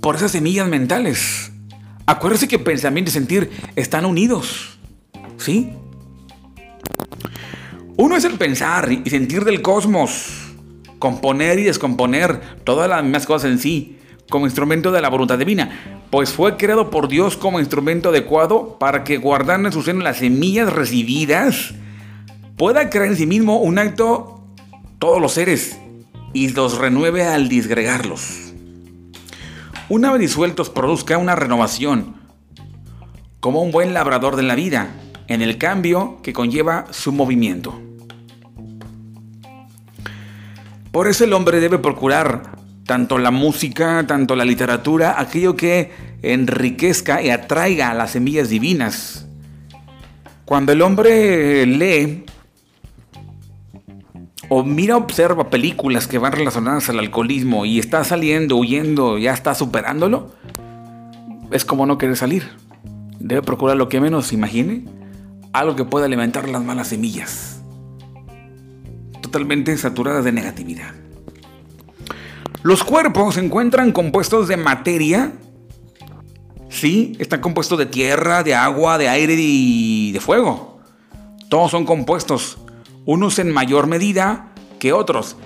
por 0.00 0.16
esas 0.16 0.30
semillas 0.30 0.68
mentales. 0.68 1.41
Acuérdese 2.12 2.46
que 2.46 2.58
pensamiento 2.58 3.08
y 3.08 3.12
sentir 3.14 3.50
están 3.74 4.04
unidos. 4.04 4.78
¿Sí? 5.38 5.72
Uno 7.96 8.16
es 8.16 8.24
el 8.24 8.34
pensar 8.34 8.92
y 8.92 9.08
sentir 9.08 9.46
del 9.46 9.62
cosmos, 9.62 10.52
componer 10.98 11.58
y 11.58 11.62
descomponer 11.62 12.38
todas 12.64 12.86
las 12.86 13.02
mismas 13.02 13.24
cosas 13.24 13.50
en 13.50 13.58
sí, 13.58 13.98
como 14.28 14.44
instrumento 14.44 14.92
de 14.92 15.00
la 15.00 15.08
voluntad 15.08 15.38
divina, 15.38 16.04
pues 16.10 16.32
fue 16.32 16.58
creado 16.58 16.90
por 16.90 17.08
Dios 17.08 17.38
como 17.38 17.60
instrumento 17.60 18.10
adecuado 18.10 18.76
para 18.78 19.04
que 19.04 19.16
guardando 19.16 19.68
en 19.68 19.72
su 19.72 19.82
seno 19.82 20.00
las 20.00 20.18
semillas 20.18 20.70
recibidas, 20.70 21.72
pueda 22.58 22.90
crear 22.90 23.06
en 23.06 23.16
sí 23.16 23.24
mismo 23.24 23.58
un 23.58 23.78
acto 23.78 24.44
todos 24.98 25.18
los 25.18 25.32
seres 25.32 25.78
y 26.34 26.50
los 26.50 26.76
renueve 26.76 27.24
al 27.24 27.48
disgregarlos. 27.48 28.51
Una 29.94 30.10
vez 30.10 30.22
disueltos 30.22 30.70
produzca 30.70 31.18
una 31.18 31.36
renovación, 31.36 32.14
como 33.40 33.60
un 33.60 33.70
buen 33.70 33.92
labrador 33.92 34.36
de 34.36 34.42
la 34.42 34.54
vida, 34.54 34.88
en 35.28 35.42
el 35.42 35.58
cambio 35.58 36.16
que 36.22 36.32
conlleva 36.32 36.86
su 36.92 37.12
movimiento. 37.12 37.78
Por 40.92 41.08
eso 41.08 41.24
el 41.24 41.34
hombre 41.34 41.60
debe 41.60 41.78
procurar 41.78 42.56
tanto 42.86 43.18
la 43.18 43.30
música, 43.30 44.06
tanto 44.06 44.34
la 44.34 44.46
literatura, 44.46 45.20
aquello 45.20 45.56
que 45.56 45.92
enriquezca 46.22 47.20
y 47.20 47.28
atraiga 47.28 47.90
a 47.90 47.94
las 47.94 48.12
semillas 48.12 48.48
divinas. 48.48 49.26
Cuando 50.46 50.72
el 50.72 50.80
hombre 50.80 51.66
lee 51.66 52.24
o 54.54 54.62
mira, 54.62 54.98
observa 54.98 55.48
películas 55.48 56.06
que 56.06 56.18
van 56.18 56.32
relacionadas 56.32 56.90
al 56.90 56.98
alcoholismo 56.98 57.64
y 57.64 57.78
está 57.78 58.04
saliendo, 58.04 58.58
huyendo, 58.58 59.16
ya 59.16 59.32
está 59.32 59.54
superándolo, 59.54 60.30
es 61.50 61.64
como 61.64 61.86
no 61.86 61.96
quiere 61.96 62.16
salir. 62.16 62.50
Debe 63.18 63.40
procurar 63.40 63.78
lo 63.78 63.88
que 63.88 63.98
menos 63.98 64.30
imagine, 64.30 64.84
algo 65.54 65.74
que 65.74 65.86
pueda 65.86 66.04
alimentar 66.04 66.50
las 66.50 66.62
malas 66.62 66.88
semillas, 66.88 67.62
totalmente 69.22 69.74
saturadas 69.78 70.22
de 70.22 70.32
negatividad. 70.32 70.90
Los 72.62 72.84
cuerpos 72.84 73.36
se 73.36 73.40
encuentran 73.40 73.90
compuestos 73.90 74.48
de 74.48 74.58
materia. 74.58 75.32
Sí, 76.68 77.16
están 77.18 77.40
compuestos 77.40 77.78
de 77.78 77.86
tierra, 77.86 78.42
de 78.42 78.54
agua, 78.54 78.98
de 78.98 79.08
aire 79.08 79.34
y 79.34 80.12
de 80.12 80.20
fuego. 80.20 80.78
Todos 81.48 81.70
son 81.70 81.86
compuestos, 81.86 82.58
unos 83.04 83.38
en 83.38 83.50
mayor 83.50 83.86
medida 83.86 84.52
que 84.78 84.92
otros. 84.92 85.36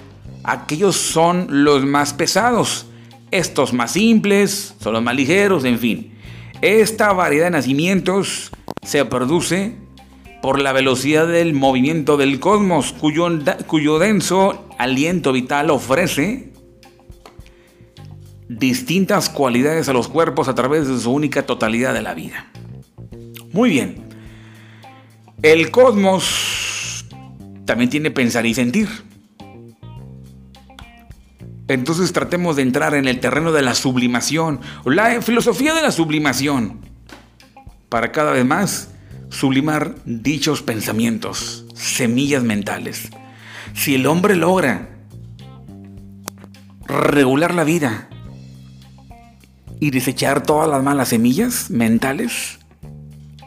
Aquellos 0.45 0.97
son 0.97 1.47
los 1.51 1.85
más 1.85 2.15
pesados, 2.15 2.87
estos 3.31 3.73
más 3.73 3.93
simples, 3.93 4.75
son 4.81 4.93
los 4.93 5.03
más 5.03 5.15
ligeros, 5.15 5.65
en 5.65 5.79
fin. 5.79 6.13
Esta 6.63 7.13
variedad 7.13 7.47
de 7.47 7.51
nacimientos 7.51 8.51
se 8.83 9.05
produce 9.05 9.77
por 10.41 10.61
la 10.61 10.73
velocidad 10.73 11.27
del 11.27 11.55
movimiento 11.55 12.17
del 12.17 12.39
cosmos, 12.39 12.93
cuyo, 12.93 13.99
denso 13.99 14.69
aliento 14.79 15.33
vital 15.33 15.71
ofrece 15.71 16.53
distintas 18.49 19.29
cualidades 19.29 19.89
a 19.89 19.93
los 19.93 20.07
cuerpos 20.07 20.47
a 20.49 20.55
través 20.55 20.87
de 20.87 20.99
su 21.01 21.11
única 21.11 21.45
totalidad 21.45 21.93
de 21.93 22.03
la 22.03 22.15
vida. 22.15 22.47
Muy 23.53 23.71
bien. 23.71 24.07
El 25.43 25.71
cosmos 25.71 26.56
también 27.67 27.91
tiene 27.91 28.11
pensar 28.11 28.47
y 28.47 28.55
sentir. 28.55 28.89
Entonces 31.69 32.13
tratemos 32.13 32.57
de 32.57 32.63
entrar 32.63 32.95
en 32.95 33.09
el 33.09 33.21
terreno 33.21 33.53
de 33.53 33.63
la 33.63 33.75
sublimación, 33.75 34.61
la 34.85 35.21
filosofía 35.21 35.75
de 35.75 35.83
la 35.83 35.91
sublimación, 35.91 36.81
para 37.89 38.13
cada 38.13 38.33
vez 38.33 38.47
más 38.47 38.91
sublimar 39.29 39.97
dichos 40.05 40.63
pensamientos, 40.63 41.67
semillas 41.75 42.45
mentales. 42.45 43.11
Si 43.75 43.97
el 43.97 44.07
hombre 44.07 44.37
logra 44.37 44.89
regular 46.87 47.53
la 47.53 47.65
vida, 47.65 48.09
y 49.81 49.91
desechar 49.91 50.43
todas 50.43 50.69
las 50.69 50.83
malas 50.83 51.09
semillas 51.09 51.71
mentales, 51.71 52.59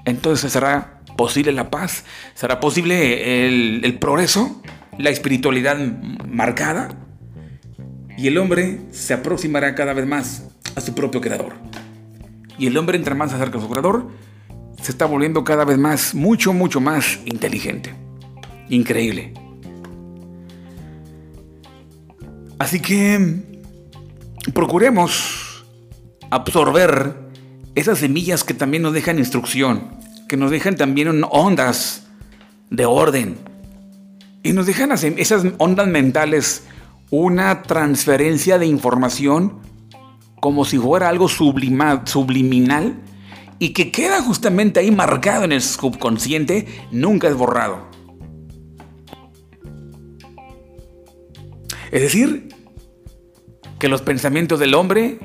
entonces 0.06 0.52
será 0.52 0.99
posible 1.20 1.52
la 1.52 1.70
paz, 1.70 2.06
será 2.34 2.62
posible 2.62 3.46
el, 3.46 4.00
progreso, 4.00 4.62
la 4.98 5.10
espiritualidad 5.10 5.78
marcada, 6.26 6.98
y 8.18 8.28
el 8.28 8.38
hombre 8.38 8.80
se 8.92 9.16
aproximará 9.16 9.76
cada 9.76 9.92
vez 9.92 10.08
más 10.08 10.48
a 10.78 10.80
su 10.80 10.96
propio 10.96 11.20
creador. 11.20 11.56
Y 12.58 12.68
el 12.68 12.78
hombre, 12.78 12.98
entre 12.98 13.16
más 13.16 13.34
acerca 13.34 13.58
a 13.58 13.62
su 13.62 13.70
creador, 13.70 14.08
se 14.82 14.94
está 14.94 15.08
volviendo 15.08 15.44
cada 15.44 15.66
vez 15.66 15.78
más, 15.78 16.16
mucho, 16.16 16.54
mucho 16.54 16.80
más 16.80 17.20
inteligente. 17.26 17.94
Increíble. 18.70 19.34
Así 22.60 22.80
que 22.80 23.44
procuremos 24.54 25.66
absorber 26.30 27.14
esas 27.76 28.00
semillas 28.00 28.46
que 28.46 28.54
también 28.54 28.84
nos 28.84 28.94
dejan 28.94 29.20
instrucción, 29.20 29.99
que 30.30 30.38
nos 30.38 30.52
dejan 30.52 30.78
también 30.78 31.24
ondas 31.30 32.08
de 32.70 32.86
orden. 32.86 33.38
Y 34.44 34.54
nos 34.54 34.68
dejan 34.68 34.92
esas 34.92 35.44
ondas 35.58 35.88
mentales 35.88 36.64
una 37.10 37.64
transferencia 37.64 38.58
de 38.58 38.68
información 38.68 39.60
como 40.40 40.64
si 40.64 40.78
fuera 40.78 41.10
algo 41.10 41.28
subliminal 41.28 43.02
y 43.58 43.70
que 43.74 43.92
queda 43.92 44.22
justamente 44.22 44.80
ahí 44.80 44.92
marcado 44.92 45.44
en 45.44 45.52
el 45.52 45.62
subconsciente, 45.62 46.66
nunca 46.92 47.28
es 47.28 47.36
borrado. 47.36 47.90
Es 51.92 52.02
decir, 52.04 52.56
que 53.80 53.90
los 53.90 54.04
pensamientos 54.04 54.60
del 54.60 54.76
hombre 54.76 55.20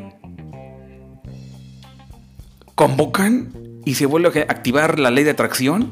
convocan 2.75 3.63
y 3.85 3.94
se 3.94 4.07
vuelve 4.07 4.40
a 4.40 4.53
activar 4.53 4.99
la 4.99 5.11
ley 5.11 5.25
de 5.25 5.31
atracción 5.31 5.90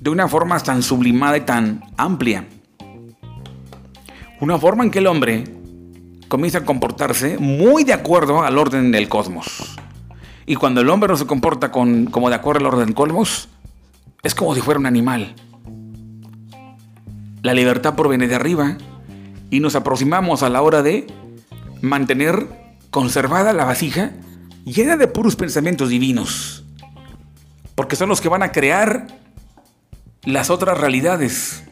de 0.00 0.10
una 0.10 0.28
forma 0.28 0.58
tan 0.60 0.82
sublimada 0.82 1.36
y 1.36 1.42
tan 1.42 1.84
amplia. 1.96 2.46
Una 4.40 4.58
forma 4.58 4.82
en 4.84 4.90
que 4.90 4.98
el 4.98 5.06
hombre 5.06 5.44
comienza 6.28 6.58
a 6.58 6.64
comportarse 6.64 7.38
muy 7.38 7.84
de 7.84 7.92
acuerdo 7.92 8.42
al 8.42 8.58
orden 8.58 8.90
del 8.90 9.08
cosmos. 9.08 9.76
Y 10.44 10.56
cuando 10.56 10.80
el 10.80 10.90
hombre 10.90 11.08
no 11.08 11.16
se 11.16 11.26
comporta 11.26 11.70
con, 11.70 12.06
como 12.06 12.28
de 12.28 12.34
acuerdo 12.34 12.60
al 12.60 12.74
orden 12.74 12.86
del 12.86 12.94
cosmos, 12.94 13.48
es 14.22 14.34
como 14.34 14.54
si 14.54 14.60
fuera 14.60 14.80
un 14.80 14.86
animal. 14.86 15.34
La 17.42 17.54
libertad 17.54 17.94
proviene 17.94 18.28
de 18.28 18.34
arriba 18.34 18.78
y 19.50 19.60
nos 19.60 19.76
aproximamos 19.76 20.42
a 20.42 20.48
la 20.48 20.62
hora 20.62 20.82
de 20.82 21.06
mantener 21.80 22.46
conservada 22.90 23.52
la 23.52 23.64
vasija 23.64 24.12
llena 24.64 24.96
de 24.96 25.08
puros 25.08 25.36
pensamientos 25.36 25.88
divinos, 25.88 26.61
porque 27.74 27.96
son 27.96 28.08
los 28.08 28.20
que 28.20 28.28
van 28.28 28.42
a 28.42 28.52
crear 28.52 29.06
las 30.24 30.50
otras 30.50 30.78
realidades. 30.78 31.64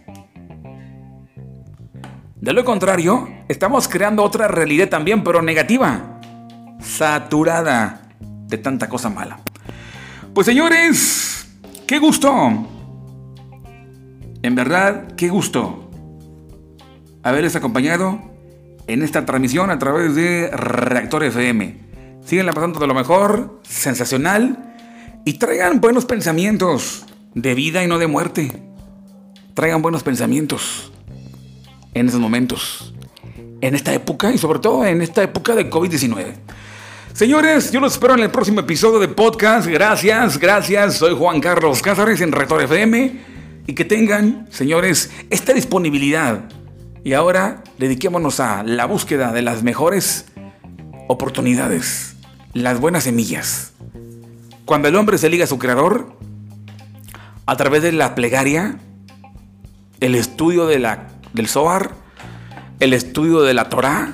De 2.37 2.53
lo 2.53 2.65
contrario, 2.65 3.29
estamos 3.49 3.87
creando 3.87 4.25
otra 4.25 4.49
realidad 4.49 4.89
también, 4.89 5.23
pero 5.23 5.43
negativa, 5.43 6.21
saturada 6.81 8.03
de 8.47 8.59
tanta 8.59 8.89
cosa 8.89 9.11
mala. 9.11 9.39
Pues 10.35 10.47
señores, 10.47 11.49
qué 11.87 11.99
gusto. 11.99 12.67
En 14.43 14.55
verdad, 14.55 15.15
qué 15.17 15.29
gusto 15.29 15.91
haberles 17.23 17.57
acompañado 17.57 18.19
en 18.87 19.03
esta 19.03 19.27
transmisión 19.27 19.71
a 19.71 19.79
través 19.79 20.15
de 20.15 20.51
Reactor 20.51 21.25
FM. 21.25 21.77
Síganla 22.25 22.53
pasando 22.53 22.81
de 22.81 22.87
lo 22.87 22.95
mejor, 22.95 23.61
sensacional. 23.63 24.70
Y 25.31 25.35
traigan 25.35 25.81
buenos 25.81 26.07
pensamientos 26.07 27.05
de 27.37 27.55
vida 27.55 27.85
y 27.85 27.87
no 27.87 28.01
de 28.01 28.09
muerte. 28.09 28.51
Traigan 29.55 29.81
buenos 29.81 30.03
pensamientos 30.03 30.91
en 31.95 32.09
esos 32.09 32.19
momentos, 32.19 32.93
en 33.61 33.77
esta 33.77 33.95
época 33.95 34.33
y 34.33 34.39
sobre 34.39 34.59
todo 34.59 34.85
en 34.85 35.03
esta 35.03 35.23
época 35.23 35.55
de 35.55 35.71
COVID-19. 35.71 36.35
Señores, 37.13 37.71
yo 37.71 37.79
los 37.79 37.93
espero 37.93 38.15
en 38.15 38.25
el 38.25 38.33
próximo 38.33 38.59
episodio 38.59 38.99
de 38.99 39.07
podcast. 39.07 39.69
Gracias, 39.69 40.37
gracias. 40.37 40.97
Soy 40.97 41.15
Juan 41.15 41.41
Carlos 41.41 41.81
Cázares 41.81 42.21
en 42.23 42.33
Retor 42.33 42.63
FM. 42.63 43.21
Y 43.69 43.75
que 43.77 43.85
tengan, 43.85 44.49
señores, 44.51 45.13
esta 45.31 45.53
disponibilidad. 45.53 46.47
Y 47.05 47.13
ahora 47.13 47.63
dediquémonos 47.79 48.41
a 48.41 48.65
la 48.65 48.85
búsqueda 48.85 49.31
de 49.31 49.43
las 49.43 49.63
mejores 49.63 50.27
oportunidades, 51.07 52.17
las 52.53 52.81
buenas 52.81 53.05
semillas. 53.05 53.75
Cuando 54.71 54.87
el 54.87 54.95
hombre 54.95 55.19
se 55.19 55.29
liga 55.29 55.43
a 55.43 55.49
su 55.49 55.59
creador, 55.59 56.17
a 57.45 57.57
través 57.57 57.83
de 57.83 57.91
la 57.91 58.15
plegaria, 58.15 58.79
el 59.99 60.15
estudio 60.15 60.69
del 60.69 61.49
Zohar, 61.49 61.97
el 62.79 62.93
estudio 62.93 63.41
de 63.41 63.53
la 63.53 63.69
Torah, 63.69 64.13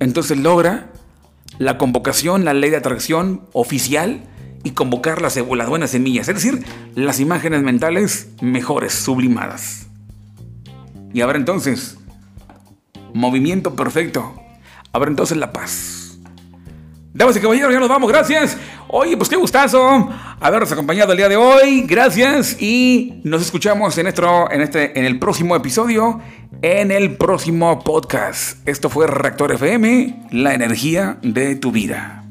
entonces 0.00 0.36
logra 0.36 0.90
la 1.58 1.78
convocación, 1.78 2.44
la 2.44 2.54
ley 2.54 2.70
de 2.70 2.76
atracción 2.76 3.42
oficial 3.52 4.24
y 4.64 4.72
convocar 4.72 5.22
las, 5.22 5.36
las 5.36 5.68
buenas 5.68 5.92
semillas, 5.92 6.28
es 6.28 6.34
decir, 6.34 6.66
las 6.96 7.20
imágenes 7.20 7.62
mentales 7.62 8.30
mejores, 8.42 8.94
sublimadas. 8.94 9.86
Y 11.12 11.20
habrá 11.20 11.38
entonces 11.38 11.98
movimiento 13.12 13.76
perfecto. 13.76 14.34
Habrá 14.92 15.08
entonces 15.08 15.36
la 15.36 15.52
paz. 15.52 16.03
Damas 17.16 17.36
y 17.36 17.40
caballeros, 17.40 17.72
ya 17.72 17.78
nos 17.78 17.88
vamos, 17.88 18.10
gracias. 18.10 18.56
Oye, 18.88 19.16
pues 19.16 19.28
qué 19.28 19.36
gustazo 19.36 20.10
habernos 20.40 20.72
acompañado 20.72 21.12
el 21.12 21.18
día 21.18 21.28
de 21.28 21.36
hoy. 21.36 21.82
Gracias 21.86 22.60
y 22.60 23.20
nos 23.22 23.40
escuchamos 23.40 23.96
en, 23.98 24.02
nuestro, 24.02 24.50
en, 24.50 24.60
este, 24.62 24.98
en 24.98 25.04
el 25.04 25.20
próximo 25.20 25.54
episodio, 25.54 26.20
en 26.60 26.90
el 26.90 27.16
próximo 27.16 27.84
podcast. 27.84 28.66
Esto 28.68 28.90
fue 28.90 29.06
Reactor 29.06 29.52
FM, 29.52 30.26
la 30.32 30.54
energía 30.54 31.18
de 31.22 31.54
tu 31.54 31.70
vida. 31.70 32.23